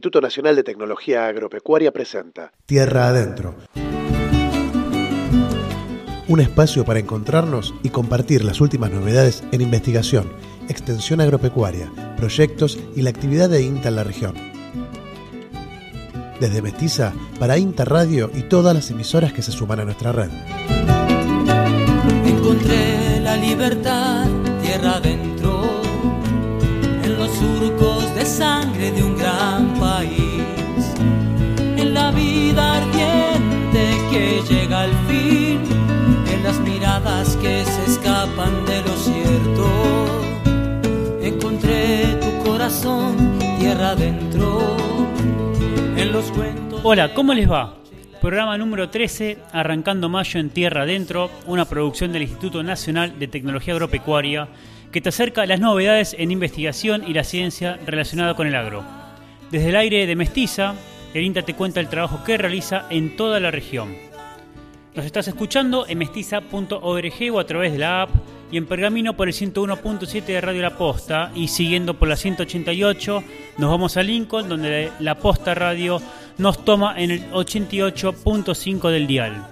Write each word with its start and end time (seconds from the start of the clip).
Instituto 0.00 0.22
Nacional 0.22 0.56
de 0.56 0.62
Tecnología 0.62 1.26
Agropecuaria 1.26 1.92
presenta 1.92 2.52
Tierra 2.64 3.08
Adentro. 3.08 3.56
Un 6.26 6.40
espacio 6.40 6.86
para 6.86 7.00
encontrarnos 7.00 7.74
y 7.82 7.90
compartir 7.90 8.42
las 8.42 8.62
últimas 8.62 8.90
novedades 8.90 9.44
en 9.52 9.60
investigación, 9.60 10.32
extensión 10.70 11.20
agropecuaria, 11.20 11.92
proyectos 12.16 12.78
y 12.96 13.02
la 13.02 13.10
actividad 13.10 13.50
de 13.50 13.60
INTA 13.60 13.90
en 13.90 13.96
la 13.96 14.04
región. 14.04 14.36
Desde 16.40 16.62
Mestiza 16.62 17.12
para 17.38 17.58
INTA 17.58 17.84
Radio 17.84 18.30
y 18.34 18.44
todas 18.44 18.74
las 18.74 18.90
emisoras 18.90 19.34
que 19.34 19.42
se 19.42 19.52
suman 19.52 19.80
a 19.80 19.84
nuestra 19.84 20.12
red. 20.12 20.30
Encontré 22.24 23.20
la 23.20 23.36
libertad 23.36 24.26
tierra 24.62 24.96
adentro, 24.96 25.29
vida 32.20 32.76
ardiente 32.76 33.82
que 34.10 34.42
llega 34.48 34.82
al 34.82 34.92
fin, 35.08 35.60
en 36.32 36.42
las 36.42 36.60
miradas 36.60 37.36
que 37.36 37.64
se 37.64 37.84
escapan 37.90 38.64
de 38.66 38.82
lo 38.82 38.96
cierto. 38.96 39.66
Encontré 41.22 42.04
tu 42.20 42.50
corazón 42.50 43.38
tierra 43.58 43.90
adentro, 43.90 44.76
en 45.96 46.12
los 46.12 46.30
cuentos. 46.32 46.80
Hola, 46.82 47.14
¿cómo 47.14 47.34
les 47.34 47.50
va? 47.50 47.74
Programa 48.20 48.58
número 48.58 48.90
13, 48.90 49.38
arrancando 49.52 50.10
mayo 50.10 50.40
en 50.40 50.50
Tierra 50.50 50.82
Adentro, 50.82 51.30
una 51.46 51.64
producción 51.64 52.12
del 52.12 52.22
Instituto 52.22 52.62
Nacional 52.62 53.18
de 53.18 53.28
Tecnología 53.28 53.72
Agropecuaria 53.72 54.48
que 54.92 55.00
te 55.00 55.08
acerca 55.08 55.42
a 55.42 55.46
las 55.46 55.60
novedades 55.60 56.14
en 56.18 56.30
investigación 56.30 57.04
y 57.06 57.14
la 57.14 57.24
ciencia 57.24 57.78
relacionada 57.86 58.34
con 58.34 58.46
el 58.46 58.56
agro. 58.56 58.84
Desde 59.50 59.70
el 59.70 59.76
aire 59.76 60.06
de 60.06 60.16
Mestiza, 60.16 60.74
el 61.14 61.24
INTA 61.24 61.42
te 61.42 61.54
cuenta 61.54 61.80
el 61.80 61.88
trabajo 61.88 62.22
que 62.24 62.38
realiza 62.38 62.86
en 62.90 63.16
toda 63.16 63.40
la 63.40 63.50
región. 63.50 63.94
Nos 64.94 65.06
estás 65.06 65.28
escuchando 65.28 65.86
en 65.86 65.98
mestiza.org 65.98 67.32
o 67.32 67.38
a 67.38 67.46
través 67.46 67.72
de 67.72 67.78
la 67.78 68.02
app 68.02 68.10
y 68.50 68.56
en 68.56 68.66
Pergamino 68.66 69.16
por 69.16 69.28
el 69.28 69.34
101.7 69.34 70.24
de 70.24 70.40
Radio 70.40 70.62
La 70.62 70.76
Posta 70.76 71.30
y 71.34 71.48
siguiendo 71.48 71.94
por 71.94 72.08
la 72.08 72.16
188 72.16 73.22
nos 73.58 73.70
vamos 73.70 73.96
a 73.96 74.02
Lincoln 74.02 74.48
donde 74.48 74.90
La 74.98 75.16
Posta 75.16 75.54
Radio 75.54 76.00
nos 76.38 76.64
toma 76.64 77.00
en 77.00 77.12
el 77.12 77.30
88.5 77.30 78.90
del 78.90 79.06
dial. 79.06 79.46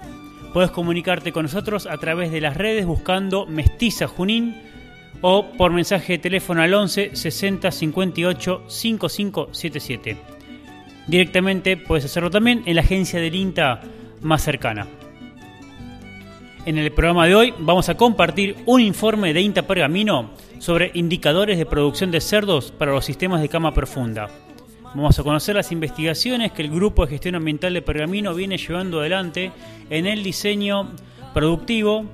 Puedes 0.53 0.71
comunicarte 0.71 1.31
con 1.31 1.43
nosotros 1.43 1.87
a 1.87 1.97
través 1.97 2.31
de 2.31 2.41
las 2.41 2.57
redes 2.57 2.85
buscando 2.85 3.45
Mestiza 3.45 4.07
Junín 4.07 4.61
o 5.21 5.51
por 5.57 5.71
mensaje 5.71 6.13
de 6.13 6.19
teléfono 6.19 6.61
al 6.61 6.73
11 6.73 7.15
60 7.15 7.71
58 7.71 8.63
5577. 8.67 10.38
Directamente 11.09 11.75
puedes 11.75 12.05
hacerlo 12.05 12.29
también 12.29 12.61
en 12.67 12.75
la 12.75 12.81
agencia 12.81 13.19
del 13.19 13.33
INTA 13.33 13.81
más 14.21 14.43
cercana. 14.43 14.85
En 16.67 16.77
el 16.77 16.91
programa 16.91 17.25
de 17.25 17.33
hoy 17.33 17.53
vamos 17.57 17.89
a 17.89 17.97
compartir 17.97 18.57
un 18.67 18.79
informe 18.79 19.33
de 19.33 19.41
INTA 19.41 19.63
Pergamino 19.63 20.29
sobre 20.59 20.91
indicadores 20.93 21.57
de 21.57 21.65
producción 21.65 22.11
de 22.11 22.21
cerdos 22.21 22.71
para 22.71 22.91
los 22.91 23.05
sistemas 23.05 23.41
de 23.41 23.49
cama 23.49 23.73
profunda. 23.73 24.29
Vamos 24.93 25.17
a 25.17 25.23
conocer 25.23 25.55
las 25.55 25.71
investigaciones 25.71 26.51
que 26.51 26.61
el 26.61 26.69
Grupo 26.69 27.03
de 27.03 27.11
Gestión 27.11 27.33
Ambiental 27.33 27.73
de 27.73 27.81
Pergamino 27.81 28.35
viene 28.35 28.59
llevando 28.59 28.99
adelante 28.99 29.51
en 29.89 30.05
el 30.05 30.21
diseño 30.21 30.91
productivo, 31.33 32.05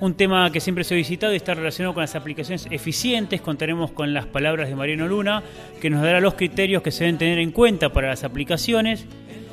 un 0.00 0.14
tema 0.14 0.50
que 0.50 0.60
siempre 0.60 0.84
se 0.84 0.94
ha 0.94 0.96
visitado 0.96 1.32
y 1.32 1.36
está 1.36 1.54
relacionado 1.54 1.94
con 1.94 2.02
las 2.02 2.14
aplicaciones 2.14 2.66
eficientes. 2.70 3.40
Contaremos 3.40 3.90
con 3.90 4.12
las 4.12 4.26
palabras 4.26 4.68
de 4.68 4.74
Mariano 4.74 5.08
Luna, 5.08 5.42
que 5.80 5.90
nos 5.90 6.02
dará 6.02 6.20
los 6.20 6.34
criterios 6.34 6.82
que 6.82 6.90
se 6.90 7.04
deben 7.04 7.18
tener 7.18 7.38
en 7.38 7.52
cuenta 7.52 7.92
para 7.92 8.08
las 8.08 8.24
aplicaciones. 8.24 9.06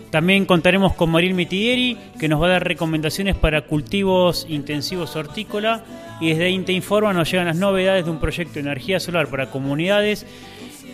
También 0.09 0.45
contaremos 0.45 0.93
con 0.93 1.09
Maril 1.09 1.33
Mitidieri, 1.33 1.97
que 2.19 2.27
nos 2.27 2.41
va 2.41 2.47
a 2.47 2.51
dar 2.51 2.67
recomendaciones 2.67 3.35
para 3.35 3.61
cultivos 3.61 4.45
intensivos 4.49 5.15
hortícola. 5.15 5.85
Y 6.19 6.29
desde 6.29 6.49
Inte 6.49 6.73
Informa 6.73 7.13
nos 7.13 7.31
llegan 7.31 7.47
las 7.47 7.55
novedades 7.55 8.05
de 8.05 8.11
un 8.11 8.19
proyecto 8.19 8.55
de 8.55 8.59
energía 8.59 8.99
solar 8.99 9.27
para 9.27 9.49
comunidades 9.49 10.25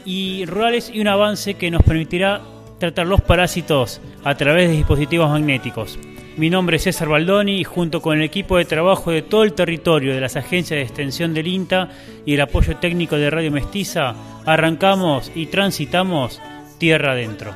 y 0.05 0.45
rurales 0.45 0.91
y 0.93 1.01
un 1.01 1.07
avance 1.07 1.55
que 1.55 1.71
nos 1.71 1.83
permitirá 1.83 2.41
tratar 2.79 3.07
los 3.07 3.21
parásitos 3.21 3.99
a 4.23 4.35
través 4.35 4.69
de 4.69 4.75
dispositivos 4.75 5.29
magnéticos. 5.29 5.97
Mi 6.37 6.51
nombre 6.51 6.77
es 6.77 6.83
César 6.83 7.09
Baldoni 7.09 7.59
y 7.59 7.63
junto 7.63 7.99
con 7.99 8.15
el 8.15 8.23
equipo 8.23 8.57
de 8.57 8.65
trabajo 8.65 9.09
de 9.09 9.23
todo 9.23 9.43
el 9.43 9.53
territorio 9.53 10.13
de 10.13 10.21
las 10.21 10.35
agencias 10.35 10.77
de 10.77 10.83
extensión 10.83 11.33
del 11.33 11.47
INTA 11.47 11.89
y 12.27 12.35
el 12.35 12.41
apoyo 12.41 12.77
técnico 12.77 13.15
de 13.15 13.31
Radio 13.31 13.51
Mestiza, 13.51 14.13
arrancamos 14.45 15.31
y 15.33 15.47
transitamos 15.47 16.39
tierra 16.77 17.13
adentro. 17.13 17.55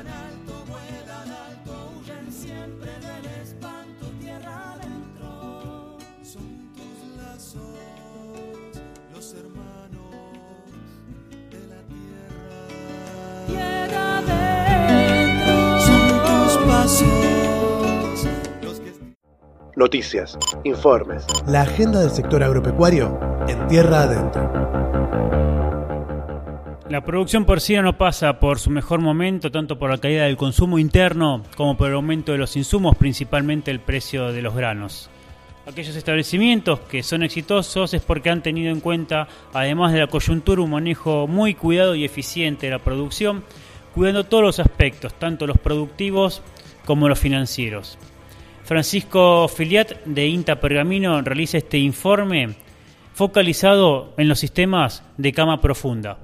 Noticias, 19.78 20.38
informes, 20.66 21.26
La 21.48 21.62
agenda 21.62 22.02
del 22.02 22.10
sector 22.10 22.44
agropecuario 22.44 23.18
en 23.48 23.68
Tierra 23.70 24.02
Adentro. 24.02 24.52
La 26.90 27.06
producción 27.06 27.46
porcina 27.46 27.82
no 27.82 27.98
pasa 27.98 28.38
por 28.38 28.60
su 28.60 28.70
mejor 28.70 29.00
momento, 29.00 29.50
tanto 29.50 29.80
por 29.80 29.90
la 29.90 29.98
caída 29.98 30.26
del 30.26 30.36
consumo 30.36 30.78
interno 30.78 31.44
como 31.56 31.78
por 31.78 31.88
el 31.88 31.96
aumento 31.96 32.34
de 32.34 32.38
los 32.38 32.58
insumos, 32.58 32.98
principalmente 32.98 33.72
el 33.72 33.80
precio 33.80 34.34
de 34.34 34.42
los 34.42 34.54
granos. 34.54 35.10
Aquellos 35.66 35.96
establecimientos 35.96 36.82
que 36.82 37.02
son 37.02 37.24
exitosos 37.24 37.94
es 37.94 38.02
porque 38.02 38.30
han 38.30 38.44
tenido 38.44 38.74
en 38.74 38.82
cuenta, 38.82 39.30
además 39.54 39.94
de 39.94 40.00
la 40.00 40.08
coyuntura, 40.08 40.62
un 40.62 40.72
manejo 40.72 41.28
muy 41.28 41.54
cuidado 41.54 41.96
y 41.96 42.04
eficiente 42.04 42.66
de 42.66 42.74
la 42.74 42.80
producción, 42.80 43.46
cuidando 43.96 44.26
todos 44.26 44.44
los 44.44 44.60
aspectos, 44.60 45.14
tanto 45.14 45.48
los 45.48 45.58
productivos 45.58 46.42
como 46.86 47.08
los 47.08 47.20
financieros. 47.20 47.98
Francisco 48.76 49.50
Filiat 49.50 50.06
de 50.06 50.28
INTA 50.28 50.62
Pergamino 50.62 51.22
realiza 51.22 51.58
este 51.58 51.78
informe 51.78 52.56
focalizado 53.14 54.14
en 54.16 54.30
los 54.30 54.40
sistemas 54.40 55.04
de 55.18 55.34
cama 55.34 55.60
profunda. 55.60 56.20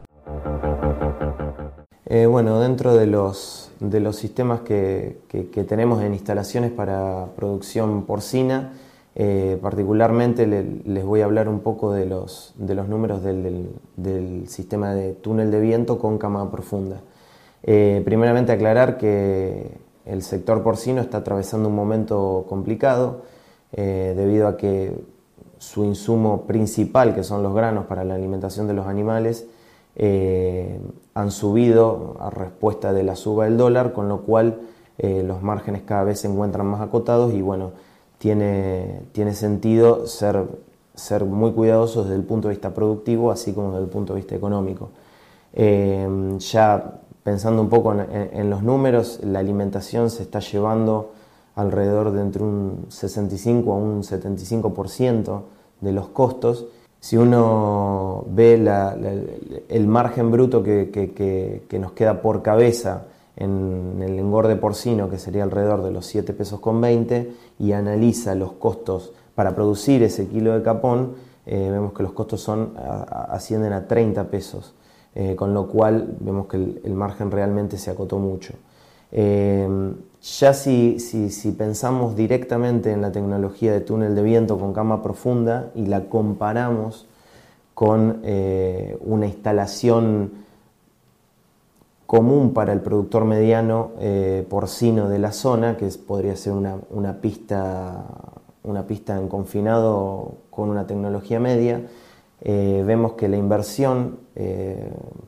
Eh, 2.05 2.25
bueno, 2.25 2.61
dentro 2.61 2.95
de 2.95 3.05
los, 3.05 3.73
de 3.81 3.99
los 3.99 4.15
sistemas 4.15 4.61
que, 4.61 5.17
que- 5.27 5.63
tenemos 5.65 6.01
en 6.01 6.13
instalaciones 6.13 6.71
para 6.71 7.25
producción 7.35 8.05
porcina, 8.05 8.71
eh, 9.15 9.57
particularmente 9.61 10.47
le- 10.47 10.63
les 10.85 11.03
voy 11.03 11.19
a 11.19 11.25
hablar 11.25 11.49
un 11.49 11.59
poco 11.59 11.91
de 11.91 12.05
los, 12.05 12.53
de 12.55 12.75
los 12.75 12.87
números 12.87 13.23
del, 13.23 13.43
del- 13.43 13.69
del 13.97 14.47
sistema 14.47 14.93
de 14.93 15.11
túnel 15.15 15.51
de 15.51 15.59
viento 15.59 15.99
con 15.99 16.17
cama 16.17 16.49
profunda. 16.49 17.01
Eh, 17.63 18.01
primeramente 18.05 18.53
aclarar 18.53 18.97
que 18.97 19.85
el 20.07 20.23
sector 20.23 20.63
porcino 20.63 21.01
está 21.01 21.19
atravesando 21.19 21.69
un 21.69 21.75
momento 21.75 22.45
complicado 22.47 23.23
eh, 23.73 24.13
debido 24.15 24.47
a 24.47 24.57
que 24.57 24.93
su 25.57 25.83
insumo 25.83 26.43
principal, 26.43 27.13
que 27.13 27.23
son 27.23 27.43
los 27.43 27.53
granos 27.53 27.85
para 27.85 28.03
la 28.03 28.15
alimentación 28.15 28.67
de 28.67 28.73
los 28.73 28.87
animales, 28.87 29.47
eh, 29.95 30.79
han 31.13 31.31
subido 31.31 32.15
a 32.19 32.29
respuesta 32.29 32.93
de 32.93 33.03
la 33.03 33.15
suba 33.15 33.45
del 33.45 33.57
dólar, 33.57 33.93
con 33.93 34.07
lo 34.07 34.21
cual 34.21 34.61
eh, 34.97 35.23
los 35.23 35.41
márgenes 35.41 35.81
cada 35.83 36.03
vez 36.03 36.19
se 36.19 36.27
encuentran 36.27 36.67
más 36.67 36.81
acotados 36.81 37.33
y 37.33 37.41
bueno, 37.41 37.71
tiene, 38.17 39.01
tiene 39.11 39.33
sentido 39.33 40.07
ser, 40.07 40.45
ser 40.93 41.25
muy 41.25 41.51
cuidadosos 41.51 42.05
desde 42.05 42.17
el 42.17 42.25
punto 42.25 42.47
de 42.47 42.53
vista 42.53 42.73
productivo, 42.73 43.31
así 43.31 43.53
como 43.53 43.71
desde 43.71 43.83
el 43.83 43.89
punto 43.89 44.13
de 44.13 44.19
vista 44.21 44.35
económico. 44.35 44.89
Ya 45.53 47.01
pensando 47.27 47.61
un 47.61 47.67
poco 47.67 47.93
en, 47.93 48.49
los 48.49 48.63
números, 48.63 49.19
la 49.21 49.39
alimentación 49.39 50.09
se 50.09 50.23
está 50.23 50.39
llevando 50.39 51.11
alrededor 51.55 52.13
de 52.13 52.21
entre 52.21 52.41
un 52.41 52.85
65 52.87 53.73
a 53.73 53.75
un 53.75 54.01
75% 54.01 55.41
de 55.81 55.91
los 55.91 56.07
costos. 56.07 56.67
Si 57.01 57.17
uno 57.17 58.23
ve 58.29 58.53
el 59.67 59.87
margen 59.87 60.31
bruto 60.31 60.63
que, 60.63 61.67
nos 61.77 61.91
queda 61.91 62.21
por 62.21 62.41
cabeza 62.41 63.07
en 63.35 64.01
el 64.01 64.17
engorde 64.19 64.55
porcino, 64.55 65.09
que 65.09 65.17
sería 65.17 65.43
alrededor 65.43 65.83
de 65.83 65.91
los 65.91 66.05
7 66.05 66.31
pesos 66.31 66.61
con 66.61 66.79
20, 66.79 67.33
y 67.59 67.73
analiza 67.73 68.35
los 68.35 68.53
costos 68.53 69.11
para 69.35 69.53
producir 69.53 70.01
ese 70.01 70.29
kilo 70.29 70.53
de 70.53 70.63
capón, 70.63 71.15
eh, 71.45 71.67
vemos 71.69 71.91
que 71.91 72.03
los 72.03 72.13
costos 72.13 72.47
ascienden 72.47 73.73
a 73.73 73.85
30 73.85 74.29
pesos, 74.29 74.75
eh, 75.19 75.35
con 75.35 75.51
lo 75.51 75.65
cual 75.65 76.15
vemos 76.19 76.45
que 76.45 76.57
el, 76.57 76.93
margen 76.93 77.31
realmente 77.31 77.79
se 77.79 77.89
acotó 77.89 78.19
mucho. 78.19 78.53
Eh, 79.11 79.67
ya 80.21 80.53
si, 80.53 80.99
si- 80.99 81.51
pensamos 81.53 82.15
directamente 82.15 82.91
en 82.91 83.01
la 83.01 83.11
tecnología 83.11 83.71
de 83.71 83.81
túnel 83.81 84.13
de 84.13 84.21
viento 84.21 84.59
con 84.59 84.73
cama 84.73 85.01
profunda 85.01 85.71
y 85.73 85.87
la 85.87 86.01
comparamos 86.07 87.07
con 87.73 88.19
eh, 88.25 88.95
una 89.01 89.25
instalación 89.25 90.33
común 92.05 92.53
para 92.53 92.71
el 92.71 92.81
productor 92.81 93.25
mediano 93.25 93.93
porcino 94.49 95.09
de 95.09 95.17
la 95.17 95.31
zona, 95.31 95.77
que 95.77 95.87
podría 96.07 96.35
ser 96.35 96.53
una, 96.53 97.13
pista, 97.21 98.05
una 98.63 98.83
pista 98.85 99.17
en 99.17 99.27
confinado 99.27 100.35
con 100.51 100.69
una 100.69 100.85
tecnología 100.85 101.39
media. 101.39 101.81
Vemos 102.43 103.13
que 103.13 103.27
la 103.27 103.37
inversión 103.37 104.19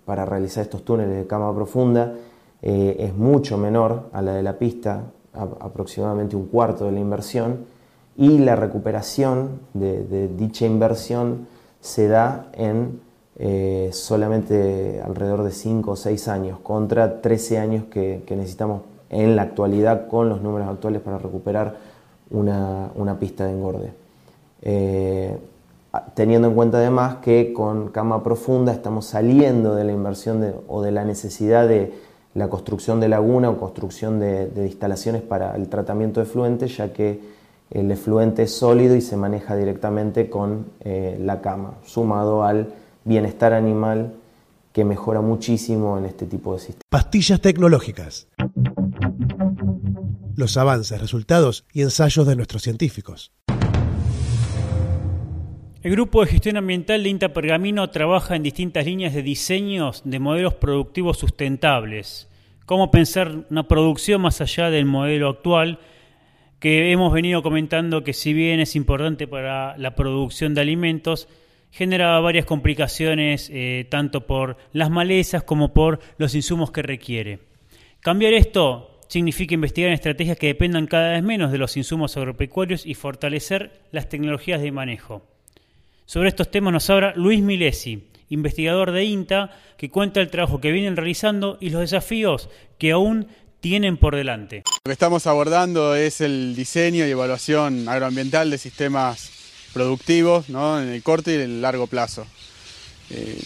para 0.05 0.25
realizar 0.25 0.63
estos 0.63 0.83
túneles 0.85 1.17
de 1.17 1.27
cama 1.27 1.53
profunda 1.53 2.13
es 2.61 3.15
mucho 3.15 3.57
menor 3.57 4.09
a 4.13 4.21
la 4.21 4.33
de 4.33 4.43
la 4.43 4.59
pista, 4.59 5.03
aproximadamente 5.33 6.35
un 6.35 6.45
cuarto 6.45 6.85
de 6.85 6.91
la 6.91 6.99
inversión, 6.99 7.65
y 8.19 8.37
la 8.37 8.57
recuperación 8.57 9.61
de, 9.73 10.27
dicha 10.27 10.65
inversión 10.65 11.47
se 11.79 12.09
da 12.09 12.49
en 12.51 12.99
eh, 13.37 13.91
solamente 13.93 15.01
alrededor 15.01 15.43
de 15.43 15.51
5 15.51 15.91
o 15.91 15.95
6 15.95 16.27
años, 16.27 16.59
contra 16.59 17.21
13 17.21 17.59
años 17.59 17.85
que, 17.85 18.21
necesitamos 18.31 18.81
en 19.09 19.37
la 19.37 19.43
actualidad 19.43 20.07
con 20.09 20.27
los 20.27 20.41
números 20.41 20.67
actuales 20.67 21.01
para 21.01 21.17
recuperar 21.17 21.77
una, 22.29 23.17
pista 23.17 23.45
de 23.45 23.51
engorde. 23.53 23.93
Teniendo 26.13 26.47
en 26.49 26.53
cuenta 26.53 26.77
además 26.77 27.15
que 27.15 27.51
con 27.51 27.89
cama 27.89 28.23
profunda 28.23 28.71
estamos 28.71 29.05
saliendo 29.05 29.73
de 29.73 29.83
la 29.83 29.91
inversión 29.91 30.53
o 30.67 30.81
de 30.83 30.91
la 30.91 31.03
necesidad 31.03 31.67
de 31.67 31.93
la 32.35 32.47
construcción 32.47 32.99
de 32.99 33.09
laguna 33.09 33.49
o 33.49 33.57
construcción 33.57 34.19
de, 34.19 34.51
instalaciones 34.65 35.21
para 35.23 35.55
el 35.55 35.67
tratamiento 35.67 36.19
de 36.19 36.27
efluentes, 36.27 36.77
ya 36.77 36.93
que 36.93 37.19
el 37.71 37.91
efluente 37.91 38.43
es 38.43 38.55
sólido 38.55 38.95
y 38.95 39.01
se 39.01 39.17
maneja 39.17 39.55
directamente 39.55 40.29
con 40.29 40.67
eh, 40.81 41.17
la 41.19 41.41
cama, 41.41 41.75
sumado 41.85 42.43
al 42.43 42.73
bienestar 43.03 43.53
animal 43.53 44.13
que 44.71 44.85
mejora 44.85 45.21
muchísimo 45.21 45.97
en 45.97 46.05
este 46.05 46.25
tipo 46.27 46.53
de 46.53 46.59
sistemas. 46.59 46.83
Pastillas 46.89 47.41
tecnológicas. 47.41 48.27
Los 50.35 50.55
avances, 50.57 51.01
resultados 51.01 51.65
y 51.73 51.81
ensayos 51.81 52.27
de 52.27 52.35
nuestros 52.35 52.61
científicos. 52.61 53.31
El 55.81 55.91
Grupo 55.91 56.19
de 56.19 56.31
Gestión 56.31 56.57
Ambiental 56.57 57.03
de 57.03 57.09
INTA 57.09 57.29
Pergamino 57.29 57.89
trabaja 57.89 58.35
en 58.35 58.43
distintas 58.43 58.85
líneas 58.85 59.13
de 59.13 59.23
diseños 59.23 60.01
de 60.03 60.19
modelos 60.19 60.55
productivos 60.55 61.17
sustentables. 61.17 62.27
Cómo 62.65 62.91
pensar 62.91 63.45
una 63.49 63.65
producción 63.65 64.21
más 64.21 64.41
allá 64.41 64.69
del 64.69 64.83
modelo 64.83 65.29
actual, 65.29 65.79
que 66.59 66.91
hemos 66.91 67.13
venido 67.13 67.41
comentando 67.41 68.03
que 68.03 68.11
si 68.11 68.33
bien 68.33 68.59
es 68.59 68.75
importante 68.75 69.25
para 69.25 69.77
la 69.77 69.95
producción 69.95 70.53
de 70.53 70.59
alimentos, 70.59 71.29
genera 71.71 72.19
varias 72.19 72.45
complicaciones 72.45 73.49
eh, 73.49 73.87
tanto 73.89 74.27
por 74.27 74.57
las 74.73 74.89
malezas 74.89 75.43
como 75.43 75.71
por 75.71 76.01
los 76.17 76.35
insumos 76.35 76.71
que 76.71 76.81
requiere. 76.81 77.39
Cambiar 78.01 78.33
esto 78.33 78.99
significa 79.07 79.53
investigar 79.53 79.93
estrategias 79.93 80.37
que 80.37 80.47
dependan 80.47 80.87
cada 80.87 81.11
vez 81.11 81.23
menos 81.23 81.53
de 81.53 81.57
los 81.57 81.77
insumos 81.77 82.17
agropecuarios 82.17 82.85
y 82.85 82.95
fortalecer 82.95 83.79
las 83.93 84.09
tecnologías 84.09 84.61
de 84.61 84.73
manejo. 84.73 85.28
Sobre 86.09 86.29
estos 86.29 86.49
temas 86.49 86.73
nos 86.73 86.89
habla 86.89 87.13
Luis 87.15 87.39
Milesi, 87.39 88.03
investigador 88.29 88.91
de 88.91 89.03
INTA, 89.03 89.55
que 89.77 89.91
cuenta 89.91 90.19
el 90.21 90.31
trabajo 90.31 90.59
que 90.59 90.71
vienen 90.71 90.95
realizando 90.95 91.59
y 91.61 91.69
los 91.69 91.81
desafíos 91.81 92.49
que 92.79 92.93
aún 92.93 93.27
tienen 93.61 93.95
por 93.95 94.15
delante. 94.15 94.63
Lo 94.65 94.89
que 94.89 94.93
estamos 94.93 95.27
abordando 95.27 95.93
es 95.93 96.19
el 96.21 96.55
diseño 96.55 97.05
y 97.05 97.11
evaluación 97.11 97.87
agroambiental 97.87 98.49
de 98.49 98.57
sistemas 98.57 99.29
productivos 99.71 100.49
¿no? 100.49 100.81
en 100.81 100.89
el 100.89 101.03
corto 101.03 101.29
y 101.29 101.35
en 101.35 101.41
el 101.41 101.61
largo 101.61 101.85
plazo. 101.85 102.25
Eh, 103.11 103.39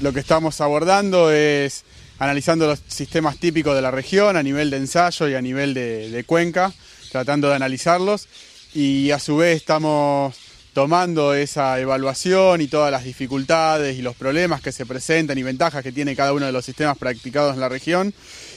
lo 0.00 0.14
que 0.14 0.20
estamos 0.20 0.62
abordando 0.62 1.30
es 1.30 1.84
analizando 2.18 2.68
los 2.68 2.80
sistemas 2.86 3.36
típicos 3.36 3.74
de 3.74 3.82
la 3.82 3.90
región 3.90 4.38
a 4.38 4.42
nivel 4.42 4.70
de 4.70 4.78
ensayo 4.78 5.28
y 5.28 5.34
a 5.34 5.42
nivel 5.42 5.74
de 5.74 6.24
cuenca, 6.26 6.72
tratando 7.12 7.50
de 7.50 7.56
analizarlos 7.56 8.28
y 8.72 9.10
a 9.10 9.18
su 9.18 9.36
vez 9.36 9.56
estamos 9.56 10.45
tomando 10.76 11.32
esa 11.32 11.80
evaluación 11.80 12.60
y 12.60 12.66
todas 12.66 12.92
las 12.92 13.02
dificultades 13.02 13.96
y 13.98 14.02
los 14.02 14.14
problemas 14.14 14.60
que 14.60 14.72
se 14.72 14.84
presentan 14.84 15.38
y 15.38 15.42
ventajas 15.42 15.82
que 15.82 15.90
tiene 15.90 16.14
cada 16.14 16.34
uno 16.34 16.44
de 16.44 16.52
los 16.52 16.66
sistemas 16.66 16.98
practicados 16.98 17.54
en 17.54 17.60
la 17.60 17.70
región 17.70 18.12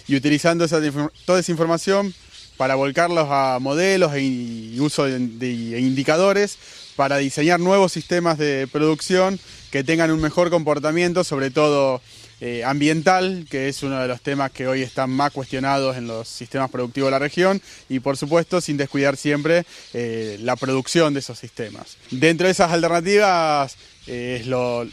y 0.05 0.17
utilizando 0.17 0.67
toda 0.67 1.39
esa 1.39 1.51
información 1.53 2.13
para 2.57 2.75
volcarlos 2.75 3.29
a 3.31 3.59
modelos 3.61 4.11
e 4.15 4.75
uso 4.81 5.05
de, 5.05 5.17
de 5.17 5.79
indicadores 5.79 6.57
para 6.97 7.15
diseñar 7.19 7.61
nuevos 7.61 7.93
sistemas 7.93 8.37
de 8.37 8.67
producción 8.69 9.39
que 9.71 9.85
tengan 9.85 10.11
un 10.11 10.19
mejor 10.19 10.49
comportamiento, 10.49 11.23
sobre 11.23 11.51
todo 11.51 12.01
eh, 12.41 12.63
ambiental, 12.63 13.45
que 13.49 13.67
es 13.67 13.83
uno 13.83 13.99
de 13.99 14.07
los 14.07 14.21
temas 14.21 14.51
que 14.51 14.67
hoy 14.67 14.81
están 14.81 15.09
más 15.09 15.31
cuestionados 15.31 15.97
en 15.97 16.07
los 16.07 16.27
sistemas 16.27 16.69
productivos 16.69 17.07
de 17.07 17.11
la 17.11 17.19
región, 17.19 17.61
y 17.89 17.99
por 17.99 18.15
supuesto 18.15 18.61
sin 18.61 18.77
descuidar 18.77 19.17
siempre 19.17 19.65
eh, 19.93 20.37
la 20.41 20.55
producción 20.55 21.13
de 21.13 21.19
esos 21.19 21.37
sistemas. 21.37 21.97
Dentro 22.11 22.47
de 22.47 22.51
esas 22.51 22.71
alternativas 22.71 23.75
eh, 24.07 24.37
es 24.39 24.47
lo 24.47 24.87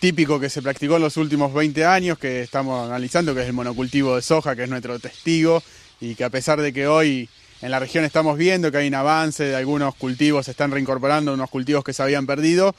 típico 0.00 0.38
que 0.38 0.50
se 0.50 0.62
practicó 0.62 0.96
en 0.96 1.02
los 1.02 1.16
últimos 1.16 1.52
20 1.54 1.84
años, 1.84 2.18
que 2.18 2.42
estamos 2.42 2.86
analizando, 2.86 3.34
que 3.34 3.40
es 3.42 3.46
el 3.46 3.52
monocultivo 3.52 4.16
de 4.16 4.22
soja, 4.22 4.54
que 4.54 4.64
es 4.64 4.68
nuestro 4.68 4.98
testigo, 4.98 5.62
y 6.00 6.14
que 6.14 6.24
a 6.24 6.30
pesar 6.30 6.60
de 6.60 6.72
que 6.72 6.86
hoy 6.86 7.28
en 7.62 7.70
la 7.70 7.78
región 7.78 8.04
estamos 8.04 8.38
viendo 8.38 8.70
que 8.70 8.78
hay 8.78 8.88
un 8.88 8.94
avance 8.94 9.44
de 9.44 9.56
algunos 9.56 9.94
cultivos, 9.94 10.46
se 10.46 10.52
están 10.52 10.70
reincorporando 10.70 11.34
unos 11.34 11.50
cultivos 11.50 11.84
que 11.84 11.92
se 11.92 12.02
habían 12.02 12.26
perdido. 12.26 12.74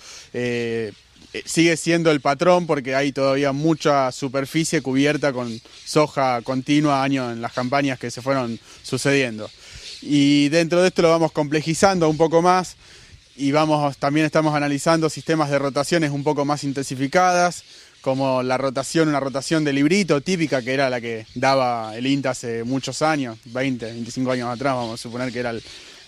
Eh, 1.34 1.44
sigue 1.46 1.78
siendo 1.78 2.12
el 2.12 2.20
patrón 2.20 2.68
porque 2.68 2.96
hay 2.96 3.12
todavía 3.12 3.54
mucha 3.54 4.12
superficie 4.12 4.82
cubierta 4.82 5.32
con 5.32 5.62
soja 5.86 6.42
continua 6.42 7.04
año 7.04 7.32
en 7.32 7.42
las 7.42 7.54
campañas 7.54 8.00
que 8.00 8.12
se 8.12 8.22
fueron 8.22 8.60
sucediendo. 8.84 9.50
Y 10.02 10.50
dentro 10.50 10.82
de 10.82 10.90
esto 10.90 11.04
lo 11.04 11.10
vamos 11.10 11.32
complejizando 11.32 12.10
un 12.10 12.18
poco 12.18 12.42
más 12.42 12.76
y 13.38 13.52
vamos, 13.52 13.98
también 13.98 14.26
estamos 14.26 14.54
analizando 14.56 15.10
sistemas 15.10 15.50
de 15.50 15.60
rotaciones 15.60 16.12
un 16.12 16.24
poco 16.24 16.44
más 16.44 16.64
intensificadas, 16.64 17.64
como 18.02 18.44
la 18.44 18.58
rotación, 18.58 19.08
una 19.08 19.20
rotación 19.20 19.64
de 19.64 19.74
librito 19.74 20.22
típica 20.22 20.62
que 20.62 20.74
era 20.74 20.90
la 20.90 21.00
que 21.00 21.26
daba 21.36 21.96
el 21.96 22.08
INTA 22.08 22.32
hace 22.32 22.64
muchos 22.64 23.02
años, 23.02 23.38
20, 23.46 23.86
25 23.86 24.32
años 24.32 24.50
atrás, 24.50 24.76
vamos 24.76 25.00
a 25.00 25.02
suponer 25.02 25.32
que 25.32 25.40
era 25.40 25.54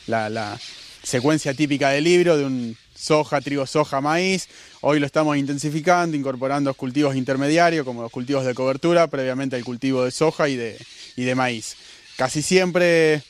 la, 0.08 0.30
la 0.30 0.60
secuencia 1.02 1.54
típica 1.54 1.90
del 1.90 2.04
libro 2.04 2.36
de 2.36 2.46
un 2.46 2.78
soja, 3.04 3.42
trigo, 3.42 3.68
soja, 3.68 4.00
maíz. 4.00 4.48
Hoy 4.82 5.00
lo 5.00 5.06
estamos 5.06 5.36
intensificando, 5.38 6.16
incorporando 6.16 6.74
cultivos 6.74 7.16
intermediarios 7.16 7.86
como 7.86 8.02
los 8.02 8.12
cultivos 8.12 8.46
de 8.46 8.54
cobertura, 8.54 9.08
previamente 9.08 9.58
el 9.58 9.66
cultivo 9.66 10.06
de 10.06 10.12
soja 10.12 10.48
y 10.48 10.56
de, 10.56 10.78
y 11.18 11.24
de 11.26 11.36
maíz. 11.36 11.76
Casi 12.16 12.42
siempre 12.42 13.22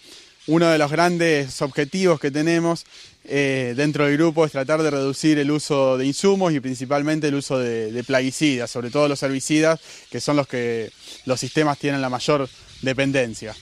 uno 0.46 0.70
de 0.70 0.78
los 0.78 0.92
grandes 0.92 1.60
objetivos 1.62 2.20
que 2.20 2.30
tenemos 2.30 2.86
eh, 3.24 3.74
dentro 3.76 4.06
del 4.06 4.18
grupo 4.18 4.46
es 4.46 4.52
tratar 4.52 4.84
de 4.84 4.92
reducir 4.92 5.40
el 5.40 5.50
uso 5.50 5.98
de 5.98 6.06
insumos 6.06 6.54
y 6.54 6.60
principalmente 6.60 7.30
el 7.30 7.36
uso 7.36 7.58
de, 7.58 7.92
de, 7.92 8.04
plaguicidas, 8.04 8.70
sobre 8.70 8.92
todo 8.92 9.08
los 9.08 9.24
herbicidas, 9.24 9.80
que 10.12 10.22
son 10.22 10.36
los 10.36 10.48
que 10.48 10.92
los 11.26 11.40
sistemas 11.40 11.80
tienen 11.80 12.02
la 12.02 12.10
mayor 12.10 12.48
dependencia. 12.82 13.56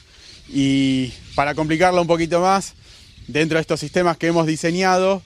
Y 0.50 1.14
para 1.36 1.56
complicarlo 1.56 2.02
un 2.02 2.08
poquito 2.08 2.42
más, 2.42 2.74
dentro 3.28 3.58
de 3.58 3.62
estos 3.62 3.80
sistemas 3.80 4.18
que 4.18 4.28
hemos 4.28 4.48
diseñado, 4.48 5.22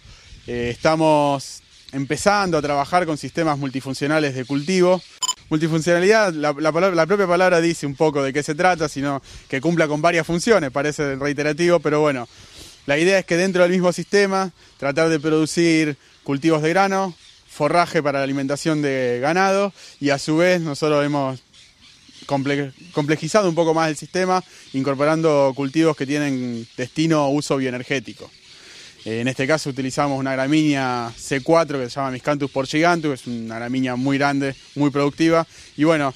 eh, 0.47 0.69
estamos 0.71 1.61
empezando 1.91 2.57
a 2.57 2.61
trabajar 2.61 3.05
con 3.05 3.17
sistemas 3.17 3.57
multifuncionales 3.57 4.35
de 4.35 4.45
cultivo. 4.45 5.01
Multifuncionalidad, 5.49 6.33
la, 6.33 6.53
propia 6.53 7.27
palabra 7.27 7.61
dice 7.61 7.85
un 7.85 7.95
poco 7.95 8.23
de 8.23 8.33
qué 8.33 8.43
se 8.43 8.55
trata, 8.55 8.89
sino 8.89 9.21
que 9.47 9.61
cumpla 9.61 9.87
con 9.87 10.01
varias 10.01 10.25
funciones, 10.25 10.71
parece 10.71 11.15
reiterativo, 11.15 11.79
pero 11.79 12.01
bueno, 12.01 12.27
la 12.85 12.97
idea 12.97 13.19
es 13.19 13.25
que 13.25 13.37
dentro 13.37 13.61
del 13.61 13.71
mismo 13.71 13.93
sistema 13.93 14.51
tratar 14.77 15.09
de 15.09 15.19
producir 15.19 15.97
cultivos 16.23 16.61
de 16.61 16.69
grano, 16.69 17.13
forraje 17.47 18.03
para 18.03 18.19
la 18.19 18.23
alimentación 18.23 18.81
de 18.81 19.19
ganado 19.21 19.71
y 19.99 20.09
a 20.09 20.19
su 20.19 20.37
vez 20.37 20.61
nosotros 20.61 21.05
hemos 21.05 21.39
complejizado 22.25 23.47
un 23.47 23.55
poco 23.55 23.73
más 23.73 23.89
el 23.89 23.95
sistema 23.95 24.43
incorporando 24.73 25.53
cultivos 25.55 25.95
que 25.95 26.07
tienen 26.07 26.67
destino 26.75 27.29
uso 27.29 27.57
bioenergético. 27.57 28.29
Eh, 29.05 29.21
en 29.21 29.27
este 29.27 29.45
caso 29.45 29.69
utilizamos 29.69 30.19
una 30.19 30.33
gramínea 30.33 31.11
C4 31.15 31.79
que 31.79 31.89
se 31.89 31.95
llama 31.95 32.11
Miscanthus 32.11 32.49
porgigantus, 32.49 33.09
que 33.09 33.13
es 33.13 33.27
una 33.27 33.55
gramínea 33.55 33.95
muy 33.95 34.17
grande, 34.17 34.55
muy 34.73 34.89
productiva. 34.89 35.45
Y 35.77 35.83
bueno, 35.83 36.13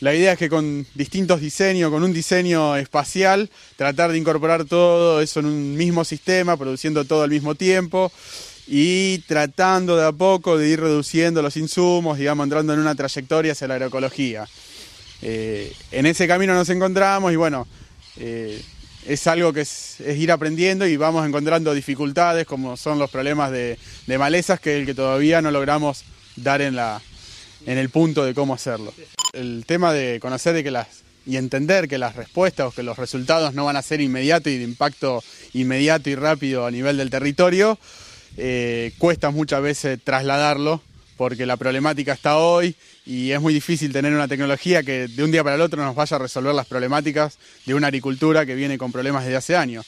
la 0.00 0.14
idea 0.14 0.32
es 0.32 0.38
que 0.38 0.48
con 0.48 0.86
distintos 0.94 1.40
diseños, 1.40 1.90
con 1.90 2.04
un 2.04 2.12
diseño 2.12 2.76
espacial, 2.76 3.50
tratar 3.76 4.12
de 4.12 4.18
incorporar 4.18 4.64
todo 4.66 5.20
eso 5.20 5.40
en 5.40 5.46
un 5.46 5.76
mismo 5.76 6.04
sistema, 6.04 6.56
produciendo 6.56 7.04
todo 7.04 7.22
al 7.22 7.30
mismo 7.30 7.54
tiempo 7.54 8.12
y 8.68 9.18
tratando 9.26 9.96
de 9.96 10.06
a 10.06 10.12
poco 10.12 10.58
de 10.58 10.68
ir 10.68 10.80
reduciendo 10.80 11.40
los 11.40 11.56
insumos, 11.56 12.18
digamos, 12.18 12.44
entrando 12.44 12.74
en 12.74 12.80
una 12.80 12.94
trayectoria 12.94 13.52
hacia 13.52 13.66
la 13.66 13.74
agroecología. 13.74 14.46
Eh, 15.22 15.72
en 15.90 16.06
ese 16.06 16.28
camino 16.28 16.54
nos 16.54 16.68
encontramos 16.68 17.32
y 17.32 17.36
bueno, 17.36 17.66
eh, 18.18 18.62
es 19.08 19.26
algo 19.26 19.54
que 19.54 19.62
es, 19.62 19.96
ir 20.00 20.30
aprendiendo 20.30 20.86
y 20.86 20.96
vamos 20.98 21.26
encontrando 21.26 21.72
dificultades 21.72 22.46
como 22.46 22.76
son 22.76 22.98
los 22.98 23.10
problemas 23.10 23.50
de, 23.50 23.78
malezas 24.18 24.60
que 24.60 24.78
el 24.78 24.86
que 24.86 24.94
todavía 24.94 25.40
no 25.40 25.50
logramos 25.50 26.04
dar 26.36 26.60
en, 26.60 26.76
la, 26.76 27.00
en 27.64 27.78
el 27.78 27.88
punto 27.88 28.24
de 28.24 28.34
cómo 28.34 28.54
hacerlo. 28.54 28.92
el 29.32 29.64
tema 29.66 29.92
de 29.94 30.20
conocer 30.20 30.54
de 30.54 30.62
que 30.62 30.70
las 30.70 30.86
y 31.26 31.36
entender 31.36 31.88
que 31.88 31.98
las 31.98 32.16
respuestas 32.16 32.68
o 32.68 32.70
que 32.70 32.82
los 32.82 32.96
resultados 32.96 33.52
no 33.52 33.66
van 33.66 33.76
a 33.76 33.82
ser 33.82 34.00
inmediatos 34.00 34.50
y 34.50 34.56
de 34.56 34.64
impacto 34.64 35.22
inmediato 35.52 36.08
y 36.08 36.14
rápido 36.14 36.64
a 36.64 36.70
nivel 36.70 36.96
del 36.96 37.10
territorio, 37.10 37.78
eh, 38.38 38.92
cuesta 38.96 39.30
muchas 39.30 39.60
veces 39.60 40.00
trasladarlo 40.02 40.80
porque 41.18 41.44
la 41.44 41.56
problemática 41.58 42.12
está 42.12 42.38
hoy 42.38 42.74
y 43.04 43.32
es 43.32 43.40
muy 43.40 43.52
difícil 43.52 43.92
tener 43.92 44.14
una 44.14 44.28
tecnología 44.28 44.82
que 44.84 45.08
de 45.08 45.24
un 45.24 45.32
día 45.32 45.42
para 45.44 45.56
el 45.56 45.60
otro 45.60 45.82
nos 45.84 45.96
vaya 45.96 46.16
a 46.16 46.20
resolver 46.20 46.54
las 46.54 46.66
problemáticas 46.66 47.38
de 47.66 47.74
una 47.74 47.88
agricultura 47.88 48.46
que 48.46 48.54
viene 48.54 48.78
con 48.78 48.92
problemas 48.92 49.24
desde 49.24 49.36
hace 49.36 49.56
años. 49.56 49.84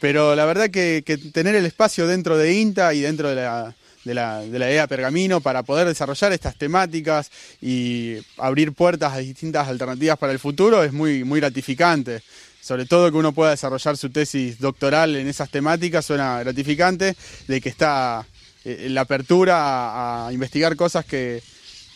Pero 0.00 0.36
la 0.36 0.44
verdad 0.44 0.70
que, 0.70 1.02
tener 1.32 1.54
el 1.54 1.64
espacio 1.64 2.06
dentro 2.06 2.36
de 2.36 2.52
INTA 2.52 2.92
y 2.92 3.00
dentro 3.00 3.30
de 3.30 3.36
la, 3.36 3.74
de 4.04 4.14
la, 4.14 4.40
de 4.40 4.74
EA 4.74 4.86
Pergamino 4.86 5.40
para 5.40 5.62
poder 5.62 5.88
desarrollar 5.88 6.32
estas 6.32 6.56
temáticas 6.56 7.30
y 7.62 8.16
abrir 8.36 8.72
puertas 8.72 9.14
a 9.14 9.18
distintas 9.18 9.66
alternativas 9.66 10.18
para 10.18 10.32
el 10.32 10.38
futuro 10.38 10.84
es 10.84 10.92
muy, 10.92 11.24
muy 11.24 11.40
gratificante. 11.40 12.22
Sobre 12.60 12.84
todo 12.84 13.10
que 13.10 13.16
uno 13.16 13.32
pueda 13.32 13.52
desarrollar 13.52 13.96
su 13.96 14.10
tesis 14.10 14.58
doctoral 14.58 15.16
en 15.16 15.28
esas 15.28 15.50
temáticas 15.50 16.04
suena 16.04 16.40
gratificante, 16.40 17.16
de 17.48 17.60
que 17.60 17.68
está 17.70 18.26
eh, 18.64 18.88
la 18.90 19.02
apertura 19.02 20.26
a, 20.26 20.32
investigar 20.32 20.76
cosas 20.76 21.04
que, 21.04 21.42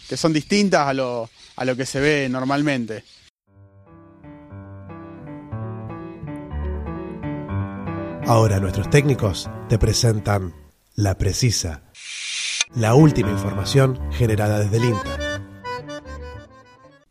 que 0.09 0.17
son 0.17 0.33
distintas 0.33 0.87
a 0.87 0.95
lo, 0.95 1.29
a 1.57 1.65
lo 1.65 1.77
que 1.77 1.87
se 1.87 2.01
ve 2.01 2.29
normalmente. 2.29 3.05
Ahora 8.27 8.61
nuestros 8.61 8.91
técnicos 8.91 9.49
te 9.71 9.79
presentan 9.79 10.53
La 10.95 11.17
Precisa, 11.17 11.85
la 12.75 12.95
última 12.95 13.31
información 13.31 13.99
generada 14.13 14.61
desde 14.61 14.77
el 14.77 14.85
INTA. 14.85 15.19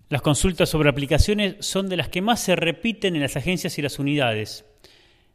Las 0.10 0.22
consultas 0.22 0.70
sobre 0.70 0.90
aplicaciones 0.90 1.56
son 1.66 1.90
de 1.90 1.98
las 1.98 2.08
que 2.10 2.22
más 2.22 2.40
se 2.40 2.56
repiten 2.56 3.16
en 3.16 3.24
las 3.24 3.36
agencias 3.36 3.78
y 3.78 3.82
las 3.82 3.98
unidades, 3.98 4.64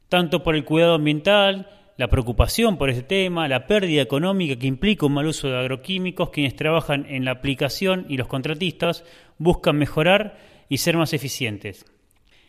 tanto 0.08 0.42
por 0.42 0.54
el 0.54 0.64
cuidado 0.64 0.94
ambiental, 0.94 1.68
la 1.96 2.08
preocupación 2.08 2.78
por 2.78 2.90
este 2.90 3.02
tema, 3.02 3.48
la 3.48 3.66
pérdida 3.66 4.02
económica 4.02 4.56
que 4.56 4.66
implica 4.66 5.06
un 5.06 5.14
mal 5.14 5.26
uso 5.26 5.48
de 5.48 5.58
agroquímicos, 5.58 6.30
quienes 6.30 6.56
trabajan 6.56 7.06
en 7.08 7.24
la 7.24 7.32
aplicación 7.32 8.06
y 8.08 8.16
los 8.16 8.28
contratistas 8.28 9.04
buscan 9.38 9.76
mejorar 9.76 10.38
y 10.68 10.78
ser 10.78 10.96
más 10.96 11.12
eficientes. 11.12 11.84